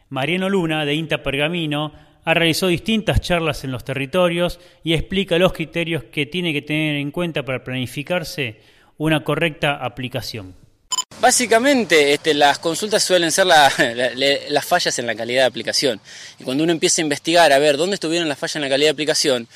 Mariano 0.10 0.50
Luna, 0.50 0.86
de 0.86 0.96
INTA 0.96 1.24
Pergamino, 1.24 1.92
ha 2.24 2.34
realizado 2.34 2.70
distintas 2.70 3.20
charlas 3.20 3.64
en 3.64 3.72
los 3.72 3.84
territorios 3.84 4.60
y 4.84 4.94
explica 4.94 5.38
los 5.38 5.54
criterios 5.54 6.06
que 6.06 6.26
tiene 6.26 6.54
que 6.54 6.62
tener 6.62 6.96
en 6.96 7.12
cuenta 7.12 7.44
para 7.44 7.64
planificarse 7.64 8.62
una 8.98 9.24
correcta 9.24 9.76
aplicación. 9.84 10.62
Básicamente, 11.20 12.14
este, 12.14 12.34
las 12.34 12.60
consultas 12.60 13.04
suelen 13.04 13.32
ser 13.32 13.46
las 13.48 14.66
fallas 14.66 15.00
en 15.00 15.08
la 15.08 15.16
calidad 15.16 15.44
de 15.44 15.48
aplicación. 15.48 16.02
Y 16.40 16.44
cuando 16.44 16.64
uno 16.64 16.74
empieza 16.74 17.02
a 17.02 17.04
investigar 17.04 17.54
a 17.54 17.60
ver 17.60 17.78
dónde 17.78 17.96
estuvieron 17.96 18.28
las 18.28 18.38
fallas 18.38 18.58
en 18.58 18.64
la 18.64 18.70
calidad 18.70 18.88
de 18.88 18.94
aplicación, 18.94 19.48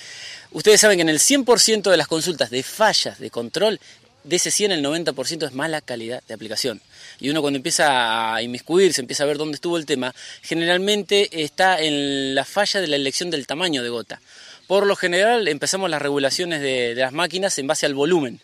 ustedes 0.51 0.79
saben 0.79 0.98
que 0.98 1.01
en 1.01 1.10
el 1.10 1.20
100% 1.20 1.91
de 1.91 1.98
las 1.98 2.08
consultas 2.08 2.50
de 2.50 2.63
fallas 2.63 3.20
de 3.20 3.29
control, 3.29 3.79
de 4.24 4.36
ese 4.36 4.51
100 4.51 4.74
el 4.74 4.84
90% 4.84 5.46
es 5.46 5.53
mala 5.53 5.82
calidad 5.82 6.22
de 6.27 6.34
aplicación 6.34 6.82
y 7.20 7.29
uno 7.29 7.41
cuando 7.41 7.58
empieza 7.58 8.36
a 8.36 8.41
inmiscuirse, 8.41 9.01
empieza 9.01 9.24
a 9.24 9.27
ver 9.27 9.38
dónde 9.38 9.56
estuvo 9.56 9.77
el 9.77 9.86
tema, 9.86 10.13
generalmente 10.41 11.44
está 11.44 11.79
en 11.79 12.36
la 12.36 12.46
falla 12.46 12.82
de 12.82 12.88
la 12.88 12.96
elección 12.96 13.32
del 13.32 13.48
tamaño 13.48 13.84
de 13.84 13.89
gota. 13.89 14.22
Por 14.67 14.86
lo 14.86 14.96
general 14.96 15.48
empezamos 15.48 15.89
las 15.89 16.01
regulaciones 16.01 16.62
de, 16.62 16.94
las 16.96 17.13
máquinas 17.13 17.58
en 17.58 17.67
base 17.67 17.86
al 17.86 17.94
volumen. 17.94 18.39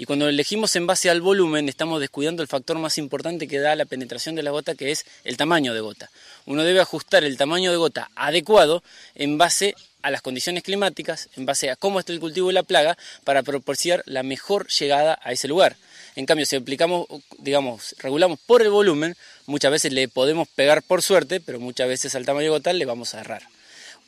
Y 0.00 0.04
cuando 0.04 0.28
elegimos 0.28 0.76
en 0.76 0.86
base 0.86 1.10
al 1.10 1.20
volumen, 1.20 1.68
estamos 1.68 2.00
descuidando 2.00 2.40
el 2.40 2.46
factor 2.46 2.78
más 2.78 2.98
importante 2.98 3.48
que 3.48 3.58
da 3.58 3.74
la 3.74 3.84
penetración 3.84 4.36
de 4.36 4.44
la 4.44 4.52
gota, 4.52 4.76
que 4.76 4.92
es 4.92 5.04
el 5.24 5.36
tamaño 5.36 5.74
de 5.74 5.80
gota. 5.80 6.08
Uno 6.46 6.62
debe 6.62 6.78
ajustar 6.78 7.24
el 7.24 7.36
tamaño 7.36 7.72
de 7.72 7.78
gota 7.78 8.08
adecuado 8.14 8.84
en 9.16 9.38
base 9.38 9.74
a 10.02 10.12
las 10.12 10.22
condiciones 10.22 10.62
climáticas, 10.62 11.28
en 11.34 11.46
base 11.46 11.68
a 11.68 11.74
cómo 11.74 11.98
está 11.98 12.12
el 12.12 12.20
cultivo 12.20 12.48
y 12.48 12.54
la 12.54 12.62
plaga, 12.62 12.96
para 13.24 13.42
proporcionar 13.42 14.04
la 14.06 14.22
mejor 14.22 14.68
llegada 14.68 15.18
a 15.20 15.32
ese 15.32 15.48
lugar. 15.48 15.74
En 16.14 16.26
cambio, 16.26 16.46
si 16.46 16.54
aplicamos, 16.54 17.08
digamos, 17.38 17.96
regulamos 17.98 18.38
por 18.46 18.62
el 18.62 18.70
volumen, 18.70 19.16
muchas 19.46 19.72
veces 19.72 19.92
le 19.92 20.06
podemos 20.06 20.46
pegar 20.46 20.84
por 20.84 21.02
suerte, 21.02 21.40
pero 21.40 21.58
muchas 21.58 21.88
veces 21.88 22.14
al 22.14 22.24
tamaño 22.24 22.52
gotal 22.52 22.78
le 22.78 22.84
vamos 22.84 23.16
a 23.16 23.20
errar. 23.22 23.42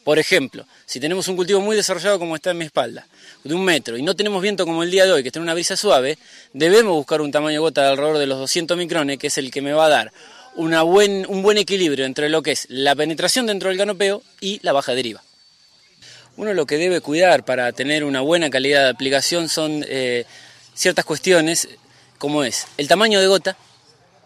Por 0.04 0.18
ejemplo, 0.18 0.66
si 0.86 0.98
tenemos 0.98 1.28
un 1.28 1.36
cultivo 1.36 1.60
muy 1.60 1.76
desarrollado 1.76 2.18
como 2.18 2.34
está 2.34 2.52
en 2.52 2.58
mi 2.58 2.64
espalda, 2.64 3.06
de 3.44 3.54
un 3.54 3.62
metro, 3.64 3.96
y 3.98 4.02
no 4.02 4.16
tenemos 4.16 4.40
viento 4.40 4.64
como 4.64 4.82
el 4.82 4.90
día 4.90 5.04
de 5.04 5.12
hoy, 5.12 5.22
que 5.22 5.28
está 5.28 5.38
en 5.38 5.44
una 5.44 5.54
brisa 5.54 5.76
suave, 5.76 6.18
debemos 6.52 6.94
buscar 6.94 7.20
un 7.20 7.30
tamaño 7.30 7.60
gota 7.60 7.82
de 7.82 7.88
alrededor 7.90 8.18
de 8.18 8.26
los 8.26 8.38
200 8.38 8.76
micrones, 8.78 9.18
que 9.18 9.26
es 9.26 9.38
el 9.38 9.50
que 9.50 9.60
me 9.60 9.72
va 9.72 9.86
a 9.86 9.88
dar 9.90 10.12
una 10.56 10.82
buen, 10.82 11.26
un 11.28 11.42
buen 11.42 11.58
equilibrio 11.58 12.06
entre 12.06 12.28
lo 12.28 12.42
que 12.42 12.52
es 12.52 12.66
la 12.70 12.94
penetración 12.94 13.46
dentro 13.46 13.68
del 13.68 13.78
canopeo 13.78 14.22
y 14.40 14.58
la 14.62 14.72
baja 14.72 14.94
deriva. 14.94 15.22
Uno 16.36 16.54
lo 16.54 16.66
que 16.66 16.78
debe 16.78 17.00
cuidar 17.00 17.44
para 17.44 17.70
tener 17.72 18.04
una 18.04 18.20
buena 18.20 18.48
calidad 18.50 18.84
de 18.84 18.88
aplicación 18.88 19.48
son 19.48 19.84
eh, 19.86 20.24
ciertas 20.74 21.04
cuestiones 21.04 21.68
como 22.18 22.44
es 22.44 22.66
el 22.78 22.88
tamaño 22.88 23.20
de 23.20 23.26
gota, 23.26 23.56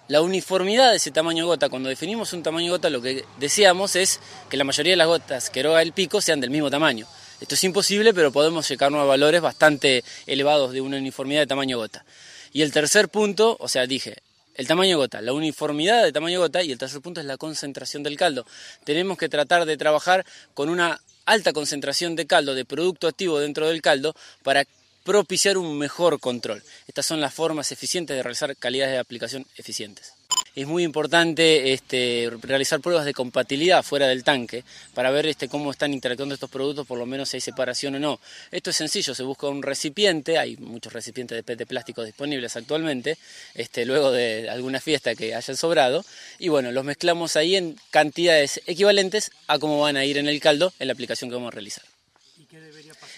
la 0.09 0.21
uniformidad 0.21 0.91
de 0.91 0.97
ese 0.97 1.11
tamaño 1.11 1.47
gota. 1.47 1.69
Cuando 1.69 1.89
definimos 1.89 2.33
un 2.33 2.43
tamaño 2.43 2.73
gota, 2.73 2.91
lo 2.91 3.01
que 3.01 3.25
deseamos 3.39 3.97
es 3.97 4.21
que 4.49 4.57
la 4.57 4.65
mayoría 4.65 4.93
de 4.93 4.97
las 4.97 5.07
gotas 5.07 5.51
que 5.51 5.61
eroga 5.61 5.83
el 5.83 5.93
pico 5.93 6.21
sean 6.21 6.41
del 6.41 6.51
mismo 6.51 6.71
tamaño. 6.71 7.07
Esto 7.41 7.55
es 7.55 7.65
imposible, 7.65 8.15
pero 8.15 8.33
podemos 8.33 8.69
llegarnos 8.69 9.01
a 9.01 9.05
valores 9.05 9.41
bastante 9.41 10.05
elevados 10.27 10.73
de 10.73 10.81
una 10.81 10.97
uniformidad 10.99 11.41
de 11.41 11.47
tamaño 11.47 11.79
gota. 11.79 12.05
Y 12.53 12.63
el 12.63 12.73
tercer 12.73 13.09
punto, 13.09 13.57
o 13.59 13.69
sea, 13.69 13.87
dije, 13.87 14.19
el 14.55 14.69
tamaño 14.69 14.97
gota, 14.99 15.21
la 15.21 15.33
uniformidad 15.33 16.05
de 16.05 16.13
tamaño 16.13 16.39
gota 16.39 16.63
y 16.63 16.71
el 16.71 16.79
tercer 16.79 17.01
punto 17.01 17.21
es 17.21 17.27
la 17.27 17.37
concentración 17.37 18.03
del 18.03 18.17
caldo. 18.17 18.47
Tenemos 18.85 19.19
que 19.19 19.29
tratar 19.29 19.65
de 19.65 19.77
trabajar 19.77 20.25
con 20.55 20.69
una 20.69 21.01
alta 21.27 21.53
concentración 21.53 22.15
de 22.15 22.27
caldo, 22.27 22.55
de 22.55 22.65
producto 22.65 23.09
activo 23.09 23.41
dentro 23.41 23.67
del 23.67 23.83
caldo, 23.83 24.15
para 24.43 24.65
propiciar 25.05 25.59
un 25.59 25.79
mejor 25.79 26.19
control. 26.19 26.63
Estas 26.89 27.07
son 27.07 27.21
las 27.21 27.33
formas 27.33 27.71
eficientes 27.71 28.17
de 28.17 28.23
realizar 28.23 28.57
calidades 28.57 28.95
de 28.95 28.99
aplicación 28.99 29.47
eficientes. 29.57 30.15
Es 30.57 30.67
muy 30.67 30.85
importante 30.85 31.73
este, 31.73 32.31
realizar 32.41 32.81
pruebas 32.81 33.05
de 33.05 33.13
compatibilidad 33.13 33.83
fuera 33.83 34.07
del 34.07 34.23
tanque 34.23 34.65
para 34.95 35.11
ver 35.11 35.27
este, 35.27 35.49
cómo 35.49 35.71
están 35.71 35.93
interactuando 35.93 36.35
estos 36.35 36.49
productos, 36.49 36.87
por 36.87 36.99
lo 36.99 37.07
menos 37.07 37.29
si 37.29 37.37
hay 37.37 37.41
separación 37.41 37.97
o 37.97 37.99
no. 37.99 38.21
Esto 38.53 38.71
es 38.71 38.77
sencillo, 38.77 39.15
se 39.15 39.25
busca 39.25 39.49
un 39.49 39.63
recipiente, 39.63 40.39
hay 40.39 40.57
muchos 40.57 40.93
recipientes 40.93 41.37
de 41.37 41.43
PET 41.43 41.67
plástico 41.67 42.05
disponibles 42.05 42.57
actualmente, 42.57 43.19
este, 43.55 43.85
luego 43.85 44.13
de 44.13 44.49
alguna 44.49 44.81
fiesta 44.81 45.15
que 45.17 45.35
hayan 45.35 45.57
sobrado, 45.57 46.05
y 46.39 46.49
bueno, 46.49 46.71
los 46.71 46.85
mezclamos 46.85 47.35
ahí 47.35 47.57
en 47.57 47.77
cantidades 47.91 48.61
equivalentes 48.67 49.33
a 49.49 49.59
cómo 49.59 49.81
van 49.81 49.97
a 49.97 50.05
ir 50.05 50.19
en 50.19 50.29
el 50.29 50.41
caldo 50.41 50.73
en 50.79 50.87
la 50.87 50.93
aplicación 50.93 51.31
que 51.31 51.35
vamos 51.35 51.49
a 51.49 51.57
realizar 51.57 51.94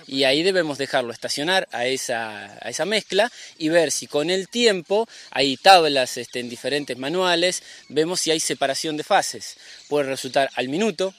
y 0.06 0.24
ahí 0.24 0.42
debemos 0.42 0.78
dejarlo 0.78 1.12
estacionar 1.12 1.68
a 1.72 1.86
esa, 1.86 2.58
a 2.60 2.70
esa 2.70 2.84
mezcla 2.84 3.30
y 3.58 3.68
ver 3.68 3.90
si 3.90 4.06
con 4.06 4.30
el 4.30 4.48
tiempo 4.48 5.08
hay 5.30 5.56
tablas 5.56 6.16
este, 6.16 6.40
en 6.40 6.48
diferentes 6.48 6.96
manuales, 6.96 7.62
vemos 7.88 8.20
si 8.20 8.30
hay 8.30 8.40
separación 8.40 8.96
de 8.96 9.04
fases. 9.04 9.56
Puede 9.88 10.08
resultar 10.08 10.50
al 10.54 10.68
minuto, 10.68 11.14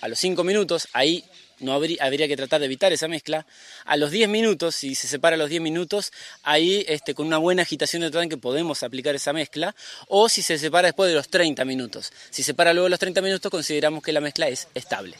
a 0.00 0.08
los 0.08 0.18
5 0.18 0.42
minutos, 0.44 0.88
ahí 0.92 1.24
no 1.60 1.72
habría, 1.72 2.02
habría, 2.04 2.26
que 2.26 2.36
tratar 2.36 2.60
de 2.60 2.66
evitar 2.66 2.92
esa 2.92 3.06
mezcla. 3.06 3.46
A 3.84 3.96
los 3.96 4.10
10 4.10 4.28
minutos, 4.28 4.74
si 4.74 4.96
se 4.96 5.06
separa 5.06 5.34
a 5.34 5.38
los 5.38 5.48
10 5.48 5.62
minutos, 5.62 6.12
ahí 6.42 6.84
este, 6.88 7.14
con 7.14 7.26
una 7.26 7.38
buena 7.38 7.62
agitación 7.62 8.02
de 8.02 8.10
tanque 8.10 8.36
podemos 8.36 8.82
aplicar 8.82 9.14
esa 9.14 9.32
mezcla. 9.32 9.74
O 10.08 10.28
si 10.28 10.42
se 10.42 10.58
separa 10.58 10.88
después 10.88 11.08
de 11.08 11.14
los 11.14 11.28
30 11.28 11.64
minutos. 11.64 12.12
Si 12.30 12.42
se 12.42 12.46
separa 12.46 12.72
luego 12.72 12.86
de 12.86 12.90
los 12.90 12.98
30 12.98 13.22
minutos, 13.22 13.50
consideramos 13.50 14.02
que 14.02 14.12
la 14.12 14.20
mezcla 14.20 14.48
es 14.48 14.66
estable. 14.74 15.16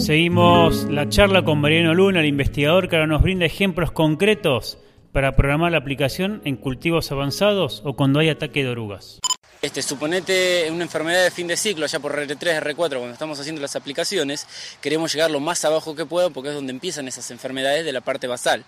Seguimos 0.00 0.84
la 0.84 1.10
charla 1.10 1.44
con 1.44 1.60
Mariano 1.60 1.92
Luna, 1.92 2.20
el 2.20 2.26
investigador 2.26 2.88
que 2.88 2.96
ahora 2.96 3.06
nos 3.06 3.20
brinda 3.20 3.44
ejemplos 3.44 3.92
concretos 3.92 4.78
para 5.12 5.36
programar 5.36 5.72
la 5.72 5.78
aplicación 5.78 6.40
en 6.46 6.56
cultivos 6.56 7.12
avanzados 7.12 7.82
o 7.84 7.94
cuando 7.96 8.18
hay 8.18 8.30
ataque 8.30 8.64
de 8.64 8.70
orugas. 8.70 9.20
Este, 9.60 9.82
suponete 9.82 10.70
una 10.70 10.84
enfermedad 10.84 11.22
de 11.22 11.30
fin 11.30 11.46
de 11.46 11.54
ciclo, 11.54 11.84
allá 11.84 12.00
por 12.00 12.16
R3, 12.16 12.62
R4, 12.62 12.74
cuando 12.74 13.12
estamos 13.12 13.38
haciendo 13.40 13.60
las 13.60 13.76
aplicaciones, 13.76 14.46
queremos 14.80 15.12
llegar 15.12 15.30
lo 15.30 15.38
más 15.38 15.66
abajo 15.66 15.94
que 15.94 16.06
pueda 16.06 16.30
porque 16.30 16.48
es 16.48 16.54
donde 16.54 16.72
empiezan 16.72 17.06
esas 17.06 17.30
enfermedades 17.30 17.84
de 17.84 17.92
la 17.92 18.00
parte 18.00 18.26
basal. 18.26 18.64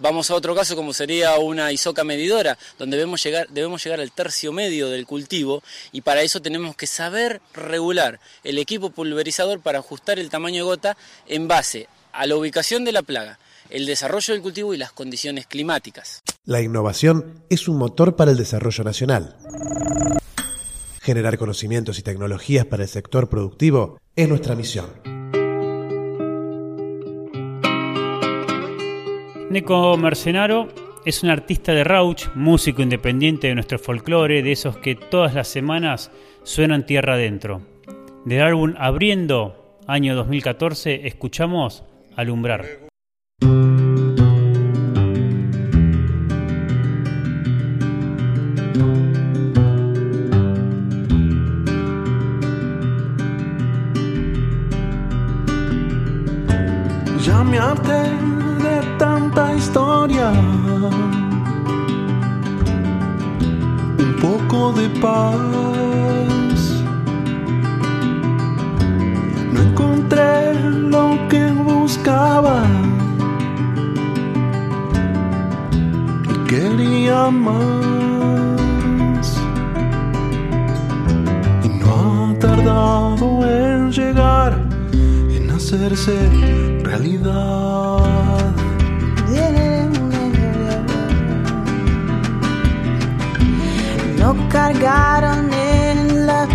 Vamos 0.00 0.30
a 0.30 0.34
otro 0.34 0.54
caso 0.54 0.74
como 0.74 0.92
sería 0.92 1.38
una 1.38 1.70
isoca 1.70 2.02
medidora, 2.02 2.58
donde 2.78 2.96
debemos 2.96 3.22
llegar, 3.22 3.46
debemos 3.50 3.82
llegar 3.84 4.00
al 4.00 4.10
tercio 4.10 4.52
medio 4.52 4.88
del 4.88 5.06
cultivo 5.06 5.62
y 5.92 6.00
para 6.00 6.22
eso 6.22 6.42
tenemos 6.42 6.74
que 6.74 6.86
saber 6.86 7.40
regular 7.52 8.18
el 8.42 8.58
equipo 8.58 8.90
pulverizador 8.90 9.60
para 9.60 9.78
ajustar 9.78 10.18
el 10.18 10.30
tamaño 10.30 10.56
de 10.56 10.62
gota 10.62 10.96
en 11.26 11.46
base 11.46 11.88
a 12.12 12.26
la 12.26 12.36
ubicación 12.36 12.84
de 12.84 12.92
la 12.92 13.02
plaga, 13.02 13.38
el 13.70 13.86
desarrollo 13.86 14.34
del 14.34 14.42
cultivo 14.42 14.74
y 14.74 14.78
las 14.78 14.92
condiciones 14.92 15.46
climáticas. 15.46 16.22
La 16.44 16.60
innovación 16.60 17.44
es 17.48 17.68
un 17.68 17.76
motor 17.78 18.16
para 18.16 18.32
el 18.32 18.36
desarrollo 18.36 18.82
nacional. 18.84 19.36
Generar 21.00 21.38
conocimientos 21.38 21.98
y 21.98 22.02
tecnologías 22.02 22.66
para 22.66 22.82
el 22.82 22.88
sector 22.88 23.28
productivo 23.28 23.98
es 24.16 24.28
nuestra 24.28 24.54
misión. 24.56 25.13
Neco 29.54 29.96
Mercenaro 29.96 30.66
es 31.04 31.22
un 31.22 31.30
artista 31.30 31.70
de 31.70 31.84
Rauch, 31.84 32.26
músico 32.34 32.82
independiente 32.82 33.46
de 33.46 33.54
nuestro 33.54 33.78
folclore, 33.78 34.42
de 34.42 34.50
esos 34.50 34.78
que 34.78 34.96
todas 34.96 35.32
las 35.32 35.46
semanas 35.46 36.10
suenan 36.42 36.86
tierra 36.86 37.14
adentro. 37.14 37.62
Del 38.24 38.42
álbum 38.42 38.74
Abriendo, 38.76 39.78
año 39.86 40.16
2014, 40.16 41.06
escuchamos 41.06 41.84
Alumbrar. 42.16 42.83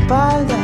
Espalda 0.09 0.58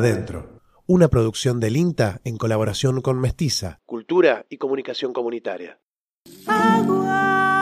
Adentro, 0.00 0.62
una 0.86 1.08
producción 1.08 1.60
del 1.60 1.76
INTA 1.76 2.22
en 2.24 2.38
colaboración 2.38 3.02
con 3.02 3.20
Mestiza. 3.20 3.80
Cultura 3.84 4.46
y 4.48 4.56
comunicación 4.56 5.12
comunitaria. 5.12 5.78
Agua, 6.46 7.59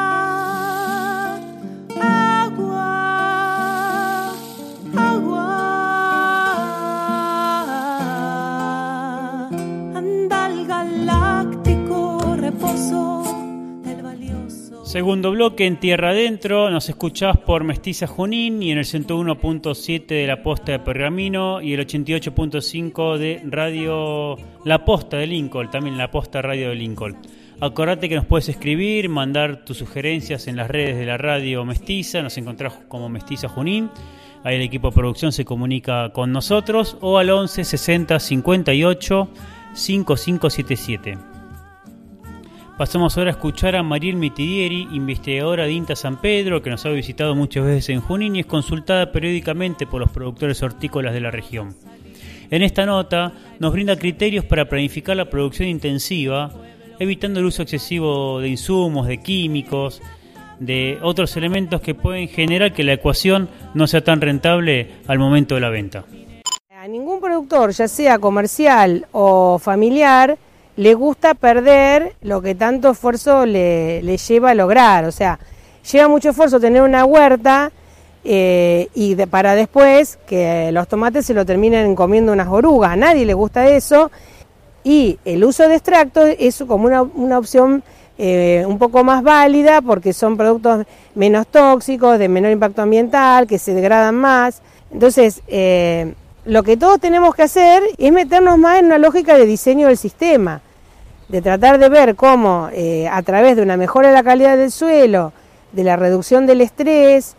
Segundo 14.88 15.32
bloque 15.32 15.66
en 15.66 15.78
Tierra 15.78 16.12
Adentro, 16.12 16.70
nos 16.70 16.88
escuchás 16.88 17.36
por 17.36 17.62
Mestiza 17.62 18.06
Junín 18.06 18.62
y 18.62 18.72
en 18.72 18.78
el 18.78 18.86
101.7 18.86 20.06
de 20.06 20.26
la 20.26 20.42
Posta 20.42 20.72
de 20.72 20.78
Pergamino 20.78 21.60
y 21.60 21.74
el 21.74 21.86
88.5 21.86 23.18
de 23.18 23.42
Radio 23.44 24.36
La 24.64 24.86
Posta 24.86 25.18
de 25.18 25.26
Lincoln, 25.26 25.70
también 25.70 25.98
la 25.98 26.10
Posta 26.10 26.40
Radio 26.40 26.70
de 26.70 26.76
Lincoln. 26.76 27.18
Acordate 27.60 28.08
que 28.08 28.14
nos 28.14 28.24
puedes 28.24 28.48
escribir, 28.48 29.10
mandar 29.10 29.62
tus 29.62 29.76
sugerencias 29.76 30.48
en 30.48 30.56
las 30.56 30.68
redes 30.68 30.96
de 30.96 31.04
la 31.04 31.18
radio 31.18 31.66
Mestiza, 31.66 32.22
nos 32.22 32.38
encontrás 32.38 32.72
como 32.88 33.10
Mestiza 33.10 33.50
Junín. 33.50 33.90
Ahí 34.42 34.56
el 34.56 34.62
equipo 34.62 34.88
de 34.88 34.94
producción 34.94 35.32
se 35.32 35.44
comunica 35.44 36.14
con 36.14 36.32
nosotros 36.32 36.96
o 37.02 37.18
al 37.18 37.28
11 37.28 37.62
60 37.62 38.18
58 38.18 39.28
5577. 39.74 41.37
Pasamos 42.78 43.18
ahora 43.18 43.30
a 43.30 43.32
escuchar 43.32 43.74
a 43.74 43.82
Mariel 43.82 44.14
Mitidieri, 44.14 44.86
investigadora 44.92 45.64
de 45.64 45.72
INTA 45.72 45.96
San 45.96 46.20
Pedro, 46.20 46.62
que 46.62 46.70
nos 46.70 46.86
ha 46.86 46.90
visitado 46.90 47.34
muchas 47.34 47.64
veces 47.64 47.88
en 47.88 48.00
Junín 48.00 48.36
y 48.36 48.40
es 48.40 48.46
consultada 48.46 49.10
periódicamente 49.10 49.84
por 49.84 50.00
los 50.00 50.12
productores 50.12 50.62
hortícolas 50.62 51.12
de 51.12 51.20
la 51.20 51.32
región. 51.32 51.74
En 52.52 52.62
esta 52.62 52.86
nota 52.86 53.32
nos 53.58 53.72
brinda 53.72 53.96
criterios 53.96 54.44
para 54.44 54.68
planificar 54.68 55.16
la 55.16 55.28
producción 55.28 55.68
intensiva, 55.68 56.52
evitando 57.00 57.40
el 57.40 57.46
uso 57.46 57.62
excesivo 57.62 58.38
de 58.38 58.50
insumos, 58.50 59.08
de 59.08 59.18
químicos, 59.22 60.00
de 60.60 61.00
otros 61.02 61.36
elementos 61.36 61.80
que 61.80 61.96
pueden 61.96 62.28
generar 62.28 62.72
que 62.72 62.84
la 62.84 62.92
ecuación 62.92 63.48
no 63.74 63.88
sea 63.88 64.04
tan 64.04 64.20
rentable 64.20 64.92
al 65.08 65.18
momento 65.18 65.56
de 65.56 65.60
la 65.62 65.70
venta. 65.70 66.04
A 66.70 66.86
ningún 66.86 67.20
productor, 67.20 67.72
ya 67.72 67.88
sea 67.88 68.20
comercial 68.20 69.08
o 69.10 69.58
familiar, 69.58 70.38
le 70.78 70.94
gusta 70.94 71.34
perder 71.34 72.14
lo 72.22 72.40
que 72.40 72.54
tanto 72.54 72.90
esfuerzo 72.92 73.44
le, 73.44 74.00
le 74.00 74.16
lleva 74.16 74.50
a 74.50 74.54
lograr. 74.54 75.04
O 75.06 75.10
sea, 75.10 75.40
lleva 75.90 76.06
mucho 76.06 76.30
esfuerzo 76.30 76.60
tener 76.60 76.82
una 76.82 77.04
huerta 77.04 77.72
eh, 78.22 78.88
y 78.94 79.16
de, 79.16 79.26
para 79.26 79.56
después 79.56 80.20
que 80.28 80.70
los 80.70 80.86
tomates 80.86 81.26
se 81.26 81.34
lo 81.34 81.44
terminen 81.44 81.96
comiendo 81.96 82.32
unas 82.32 82.46
orugas. 82.46 82.92
A 82.92 82.96
nadie 82.96 83.26
le 83.26 83.34
gusta 83.34 83.68
eso. 83.68 84.12
Y 84.84 85.18
el 85.24 85.42
uso 85.44 85.66
de 85.68 85.74
extractos 85.74 86.30
es 86.38 86.62
como 86.68 86.86
una, 86.86 87.02
una 87.02 87.38
opción 87.38 87.82
eh, 88.16 88.62
un 88.64 88.78
poco 88.78 89.02
más 89.02 89.24
válida 89.24 89.82
porque 89.82 90.12
son 90.12 90.36
productos 90.36 90.86
menos 91.16 91.48
tóxicos, 91.48 92.20
de 92.20 92.28
menor 92.28 92.52
impacto 92.52 92.82
ambiental, 92.82 93.48
que 93.48 93.58
se 93.58 93.74
degradan 93.74 94.14
más. 94.14 94.62
Entonces, 94.92 95.42
eh, 95.48 96.14
lo 96.44 96.62
que 96.62 96.76
todos 96.76 97.00
tenemos 97.00 97.34
que 97.34 97.42
hacer 97.42 97.82
es 97.98 98.12
meternos 98.12 98.58
más 98.58 98.78
en 98.78 98.86
una 98.86 98.98
lógica 98.98 99.36
de 99.36 99.44
diseño 99.44 99.88
del 99.88 99.98
sistema, 99.98 100.62
de 101.28 101.42
tratar 101.42 101.78
de 101.78 101.88
ver 101.88 102.16
cómo 102.16 102.68
eh, 102.72 103.06
a 103.08 103.22
través 103.22 103.56
de 103.56 103.62
una 103.62 103.76
mejora 103.76 104.08
de 104.08 104.14
la 104.14 104.22
calidad 104.22 104.56
del 104.56 104.72
suelo, 104.72 105.32
de 105.72 105.84
la 105.84 105.96
reducción 105.96 106.46
del 106.46 106.62
estrés, 106.62 107.36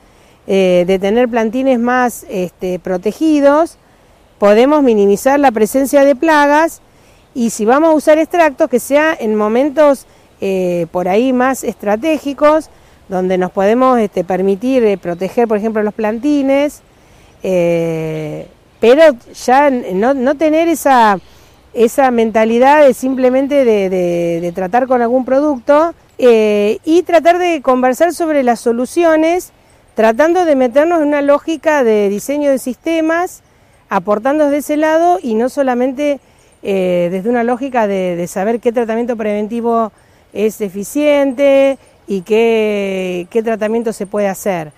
eh, 0.47 0.83
de 0.87 0.99
tener 0.99 1.27
plantines 1.27 1.79
más 1.79 2.25
este, 2.29 2.79
protegidos, 2.79 3.77
podemos 4.37 4.83
minimizar 4.83 5.39
la 5.39 5.51
presencia 5.51 6.05
de 6.05 6.15
plagas. 6.15 6.81
Y 7.33 7.49
si 7.49 7.65
vamos 7.65 7.91
a 7.91 7.95
usar 7.95 8.17
extractos 8.17 8.69
que 8.69 8.79
sea 8.79 9.15
en 9.19 9.35
momentos 9.35 10.05
eh, 10.41 10.87
por 10.91 11.07
ahí 11.07 11.33
más 11.33 11.63
estratégicos, 11.63 12.69
donde 13.07 13.37
nos 13.37 13.51
podemos 13.51 13.99
este, 13.99 14.23
permitir 14.23 14.99
proteger, 14.99 15.47
por 15.47 15.57
ejemplo, 15.57 15.81
los 15.81 15.95
plantines, 15.95 16.81
pero 17.41 19.03
ya 19.45 19.69
no, 19.71 20.13
no 20.13 20.35
tener 20.35 20.67
esa, 20.67 21.19
esa 21.73 22.09
mentalidad 22.11 22.85
de 22.85 22.93
simplemente 22.93 23.65
de, 23.65 23.89
de, 23.89 24.51
tratar 24.53 24.87
con 24.87 25.01
algún 25.01 25.25
producto 25.25 25.93
eh, 26.17 26.79
y 26.83 27.03
tratar 27.03 27.37
de 27.37 27.61
conversar 27.61 28.13
sobre 28.13 28.43
las 28.43 28.59
soluciones, 28.59 29.51
tratando 29.95 30.45
de 30.45 30.55
meternos 30.55 31.01
en 31.01 31.07
una 31.09 31.21
lógica 31.21 31.83
de 31.83 32.09
diseño 32.09 32.49
de 32.49 32.57
sistemas, 32.57 33.43
aportando 33.89 34.45
desde 34.45 34.57
ese 34.57 34.77
lado 34.77 35.19
y 35.21 35.35
no 35.35 35.49
solamente 35.49 36.19
eh, 36.63 37.09
desde 37.11 37.29
una 37.29 37.43
lógica 37.43 37.87
de, 37.87 38.15
de 38.15 38.27
saber 38.27 38.59
qué 38.59 38.71
tratamiento 38.71 39.15
preventivo 39.15 39.91
es 40.33 40.61
eficiente 40.61 41.77
y 42.07 42.21
qué, 42.21 43.27
qué 43.29 43.43
tratamiento 43.43 43.93
se 43.93 44.07
puede 44.07 44.27
hacer. 44.27 44.71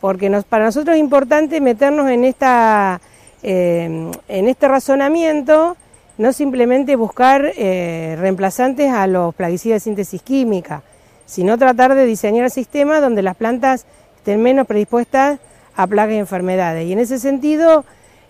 Porque 0.00 0.30
nos, 0.30 0.44
para 0.44 0.64
nosotros 0.64 0.94
es 0.94 1.00
importante 1.00 1.60
meternos 1.60 2.08
en, 2.10 2.24
esta, 2.24 3.00
eh, 3.42 4.10
en 4.28 4.48
este 4.48 4.68
razonamiento, 4.68 5.76
no 6.18 6.32
simplemente 6.32 6.96
buscar 6.96 7.52
eh, 7.56 8.16
reemplazantes 8.18 8.92
a 8.92 9.06
los 9.06 9.34
plaguicidas 9.34 9.76
de 9.76 9.80
síntesis 9.80 10.20
química, 10.20 10.82
sino 11.26 11.56
tratar 11.56 11.94
de 11.94 12.04
diseñar 12.04 12.50
sistemas 12.50 13.00
donde 13.00 13.22
las 13.22 13.36
plantas 13.36 13.86
estén 14.16 14.42
menos 14.42 14.66
predispuestas 14.66 15.38
a 15.76 15.86
plagas 15.86 16.16
y 16.16 16.18
enfermedades. 16.18 16.86
Y 16.86 16.92
en 16.92 16.98
ese 16.98 17.20
sentido 17.20 17.84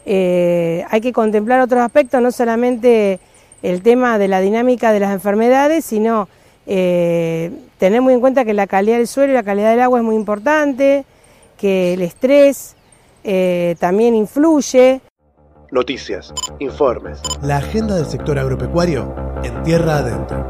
eh, 0.04 0.84
hay 0.90 1.00
que 1.00 1.14
contemplar 1.14 1.60
otros 1.60 1.80
aspectos, 1.80 2.20
no 2.20 2.30
solamente 2.30 3.20
el 3.62 3.82
tema 3.82 4.18
de 4.18 4.28
la 4.28 4.40
dinámica 4.40 4.92
de 4.92 5.00
las 5.00 5.12
enfermedades, 5.12 5.84
sino 5.86 6.28
eh, 6.66 7.50
tener 7.78 8.02
muy 8.02 8.12
en 8.12 8.20
cuenta 8.20 8.44
que 8.44 8.52
la 8.52 8.66
calidad 8.66 8.98
del 8.98 9.08
suelo 9.08 9.32
y 9.32 9.34
la 9.34 9.42
calidad 9.42 9.70
del 9.70 9.80
agua 9.80 10.00
es 10.00 10.04
muy 10.04 10.14
importante, 10.14 11.06
que 11.56 11.94
el 11.94 12.02
estrés 12.02 12.74
también 13.78 14.14
influye. 14.14 15.02
Noticias, 15.70 16.32
informes. 16.60 17.20
La 17.42 17.58
agenda 17.58 17.94
del 17.94 18.06
sector 18.06 18.38
agropecuario 18.38 19.14
en 19.44 19.62
tierra 19.64 19.98
adentro. 19.98 20.46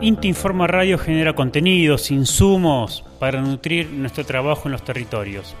Inti 0.00 0.26
Informa 0.26 0.66
Radio 0.66 0.98
genera 0.98 1.34
contenidos, 1.34 2.10
insumos 2.10 3.04
para 3.20 3.40
nutrir 3.40 3.90
nuestro 3.90 4.24
trabajo 4.24 4.62
en 4.66 4.72
los 4.72 4.82
territorios. 4.82 5.54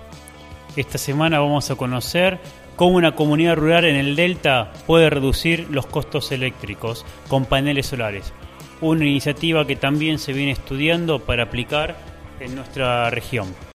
Esta 0.74 0.98
semana 0.98 1.38
vamos 1.38 1.70
a 1.70 1.76
conocer 1.76 2.40
cómo 2.74 2.96
una 2.96 3.14
comunidad 3.14 3.54
rural 3.54 3.84
en 3.84 3.94
el 3.94 4.16
Delta 4.16 4.72
puede 4.88 5.08
reducir 5.08 5.68
los 5.70 5.86
costos 5.86 6.32
eléctricos 6.32 7.06
con 7.28 7.44
paneles 7.44 7.86
solares. 7.86 8.32
Una 8.80 9.04
iniciativa 9.04 9.68
que 9.68 9.76
también 9.76 10.18
se 10.18 10.32
viene 10.32 10.50
estudiando 10.50 11.20
para 11.20 11.44
aplicar 11.44 11.96
en 12.40 12.56
nuestra 12.56 13.08
región. 13.10 13.69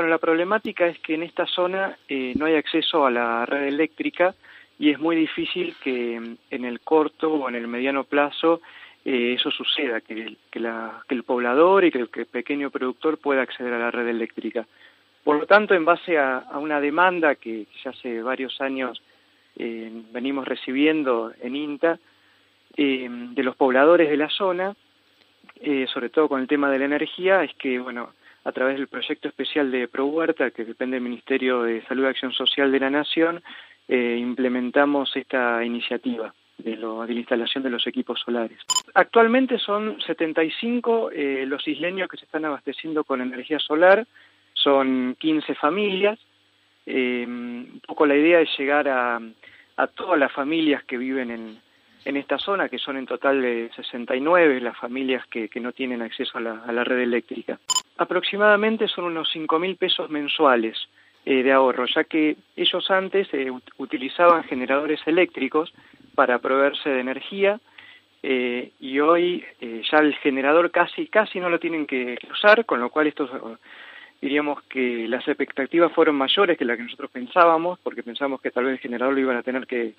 Bueno, 0.00 0.12
la 0.12 0.18
problemática 0.18 0.86
es 0.86 0.98
que 1.00 1.12
en 1.12 1.22
esta 1.22 1.44
zona 1.44 1.94
eh, 2.08 2.32
no 2.38 2.46
hay 2.46 2.54
acceso 2.54 3.04
a 3.04 3.10
la 3.10 3.44
red 3.44 3.64
eléctrica 3.64 4.34
y 4.78 4.88
es 4.88 4.98
muy 4.98 5.14
difícil 5.14 5.76
que 5.84 6.14
en 6.14 6.64
el 6.64 6.80
corto 6.80 7.34
o 7.34 7.46
en 7.50 7.54
el 7.54 7.68
mediano 7.68 8.04
plazo 8.04 8.62
eh, 9.04 9.34
eso 9.34 9.50
suceda, 9.50 10.00
que, 10.00 10.38
la, 10.54 11.02
que, 11.06 11.14
el 11.14 11.22
poblador 11.24 11.84
y 11.84 11.90
que 11.90 11.98
el, 11.98 12.08
que 12.08 12.20
el 12.20 12.26
pequeño 12.28 12.70
productor 12.70 13.18
pueda 13.18 13.42
acceder 13.42 13.74
a 13.74 13.78
la 13.78 13.90
red 13.90 14.08
eléctrica. 14.08 14.66
Por 15.22 15.38
lo 15.38 15.44
tanto, 15.44 15.74
en 15.74 15.84
base 15.84 16.16
a, 16.16 16.46
una 16.54 16.80
demanda 16.80 17.34
que 17.34 17.66
ya 17.84 17.90
hace 17.90 18.22
varios 18.22 18.58
años 18.62 19.02
eh, 19.56 19.92
venimos 20.12 20.48
recibiendo 20.48 21.30
en 21.42 21.56
INTA 21.56 21.98
eh, 22.74 23.06
de 23.06 23.42
los 23.42 23.54
pobladores 23.54 24.08
de 24.08 24.16
la 24.16 24.30
zona, 24.30 24.74
sobre 25.92 26.08
todo 26.08 26.26
con 26.26 26.40
el 26.40 26.48
tema 26.48 26.70
de 26.70 26.78
la 26.78 26.86
energía, 26.86 27.44
es 27.44 27.52
que, 27.56 27.78
bueno, 27.78 28.14
a 28.44 28.52
través 28.52 28.76
del 28.76 28.88
proyecto 28.88 29.28
especial 29.28 29.70
de 29.70 29.88
ProHuerta, 29.88 30.50
que 30.50 30.64
depende 30.64 30.96
del 30.96 31.04
Ministerio 31.04 31.62
de 31.62 31.82
Salud 31.86 32.04
y 32.04 32.06
Acción 32.06 32.32
Social 32.32 32.72
de 32.72 32.80
la 32.80 32.90
Nación, 32.90 33.42
eh, 33.88 34.16
implementamos 34.18 35.14
esta 35.16 35.64
iniciativa 35.64 36.32
de, 36.58 36.76
lo, 36.76 37.06
de 37.06 37.14
la 37.14 37.20
instalación 37.20 37.62
de 37.62 37.70
los 37.70 37.86
equipos 37.86 38.20
solares. 38.20 38.58
Actualmente 38.94 39.58
son 39.58 40.00
75 40.00 41.10
eh, 41.12 41.44
los 41.46 41.66
isleños 41.66 42.08
que 42.08 42.16
se 42.16 42.24
están 42.24 42.44
abasteciendo 42.44 43.04
con 43.04 43.20
energía 43.20 43.58
solar, 43.58 44.06
son 44.54 45.16
15 45.18 45.54
familias. 45.54 46.18
Eh, 46.86 47.24
un 47.26 47.80
poco 47.86 48.06
la 48.06 48.16
idea 48.16 48.40
es 48.40 48.48
llegar 48.58 48.88
a, 48.88 49.20
todas 49.94 50.18
las 50.18 50.30
familias 50.30 50.84
que 50.84 50.98
viven 50.98 51.30
en, 51.30 51.58
en 52.04 52.16
esta 52.18 52.38
zona, 52.38 52.68
que 52.68 52.78
son 52.78 52.98
en 52.98 53.06
total 53.06 53.40
de 53.40 53.70
69 53.74 54.60
las 54.60 54.76
familias 54.76 55.26
que, 55.26 55.48
no 55.58 55.72
tienen 55.72 56.02
acceso 56.02 56.36
a 56.36 56.40
la 56.40 56.84
red 56.84 56.98
eléctrica. 56.98 57.58
Aproximadamente 58.00 58.88
son 58.88 59.04
unos 59.04 59.28
5 59.30 59.58
mil 59.58 59.76
pesos 59.76 60.08
mensuales 60.08 60.88
eh, 61.26 61.42
de 61.42 61.52
ahorro, 61.52 61.84
ya 61.84 62.04
que 62.04 62.38
ellos 62.56 62.90
antes 62.90 63.28
eh, 63.34 63.52
utilizaban 63.76 64.42
generadores 64.44 65.00
eléctricos 65.04 65.70
para 66.14 66.38
proveerse 66.38 66.88
de 66.88 67.00
energía 67.00 67.60
eh, 68.22 68.72
y 68.80 69.00
hoy 69.00 69.44
eh, 69.60 69.82
ya 69.92 69.98
el 69.98 70.14
generador 70.14 70.70
casi 70.70 71.08
casi 71.08 71.40
no 71.40 71.50
lo 71.50 71.58
tienen 71.58 71.86
que, 71.86 72.16
usar, 72.32 72.64
con 72.64 72.80
lo 72.80 72.88
cual 72.88 73.08
estos 73.08 73.30
diríamos 74.18 74.62
que 74.62 75.06
las 75.06 75.28
expectativas 75.28 75.92
fueron 75.92 76.14
mayores 76.14 76.56
que 76.56 76.64
las 76.64 76.78
que 76.78 76.84
nosotros 76.84 77.10
pensábamos, 77.10 77.80
porque 77.80 78.02
pensamos 78.02 78.40
que 78.40 78.50
tal 78.50 78.64
vez 78.64 78.72
el 78.72 78.80
generador 78.80 79.12
lo 79.12 79.20
iban 79.20 79.36
a 79.36 79.42
tener 79.42 79.66
que 79.66 79.94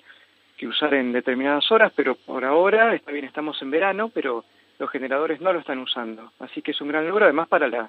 usar 0.66 0.94
en 0.94 1.12
determinadas 1.12 1.70
horas, 1.70 1.92
pero 1.94 2.16
por 2.16 2.44
ahora, 2.44 2.96
está 2.96 3.12
bien, 3.12 3.26
estamos 3.26 3.62
en 3.62 3.70
verano, 3.70 4.10
pero 4.12 4.44
los 4.82 4.90
generadores 4.90 5.40
no 5.40 5.52
lo 5.52 5.60
están 5.60 5.78
usando. 5.78 6.32
Así 6.40 6.60
que 6.60 6.72
es 6.72 6.80
un 6.80 6.88
gran 6.88 7.06
logro, 7.06 7.24
además 7.24 7.46
para 7.46 7.68
la, 7.68 7.88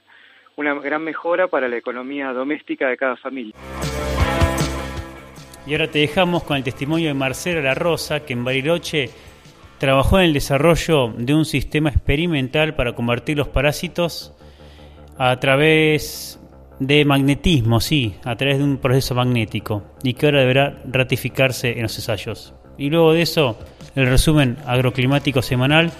una 0.55 0.75
gran 0.75 1.03
mejora 1.03 1.47
para 1.47 1.67
la 1.67 1.75
economía 1.75 2.31
doméstica 2.31 2.87
de 2.87 2.97
cada 2.97 3.17
familia. 3.17 3.55
Y 5.65 5.71
ahora 5.71 5.87
te 5.87 5.99
dejamos 5.99 6.43
con 6.43 6.55
el 6.57 6.63
testimonio 6.63 7.07
de 7.07 7.15
Marcela 7.15 7.61
La 7.61 7.73
Rosa, 7.73 8.19
que 8.25 8.33
en 8.33 8.43
Bariloche 8.43 9.09
trabajó 9.79 10.19
en 10.19 10.25
el 10.25 10.33
desarrollo 10.33 11.11
de 11.17 11.33
un 11.33 11.45
sistema 11.45 11.89
experimental 11.89 12.75
para 12.75 12.93
combatir 12.93 13.37
los 13.37 13.47
parásitos 13.47 14.35
a 15.17 15.39
través 15.39 16.39
de 16.79 17.05
magnetismo, 17.05 17.79
sí, 17.79 18.15
a 18.23 18.35
través 18.35 18.59
de 18.59 18.65
un 18.65 18.77
proceso 18.77 19.15
magnético, 19.15 19.83
y 20.03 20.13
que 20.13 20.27
ahora 20.27 20.41
deberá 20.41 20.79
ratificarse 20.85 21.71
en 21.71 21.83
los 21.83 21.95
ensayos. 21.95 22.53
Y 22.77 22.91
luego 22.91 23.13
de 23.13 23.23
eso, 23.23 23.57
el 23.95 24.05
resumen 24.07 24.57
agroclimático 24.67 25.41
semanal 25.41 25.91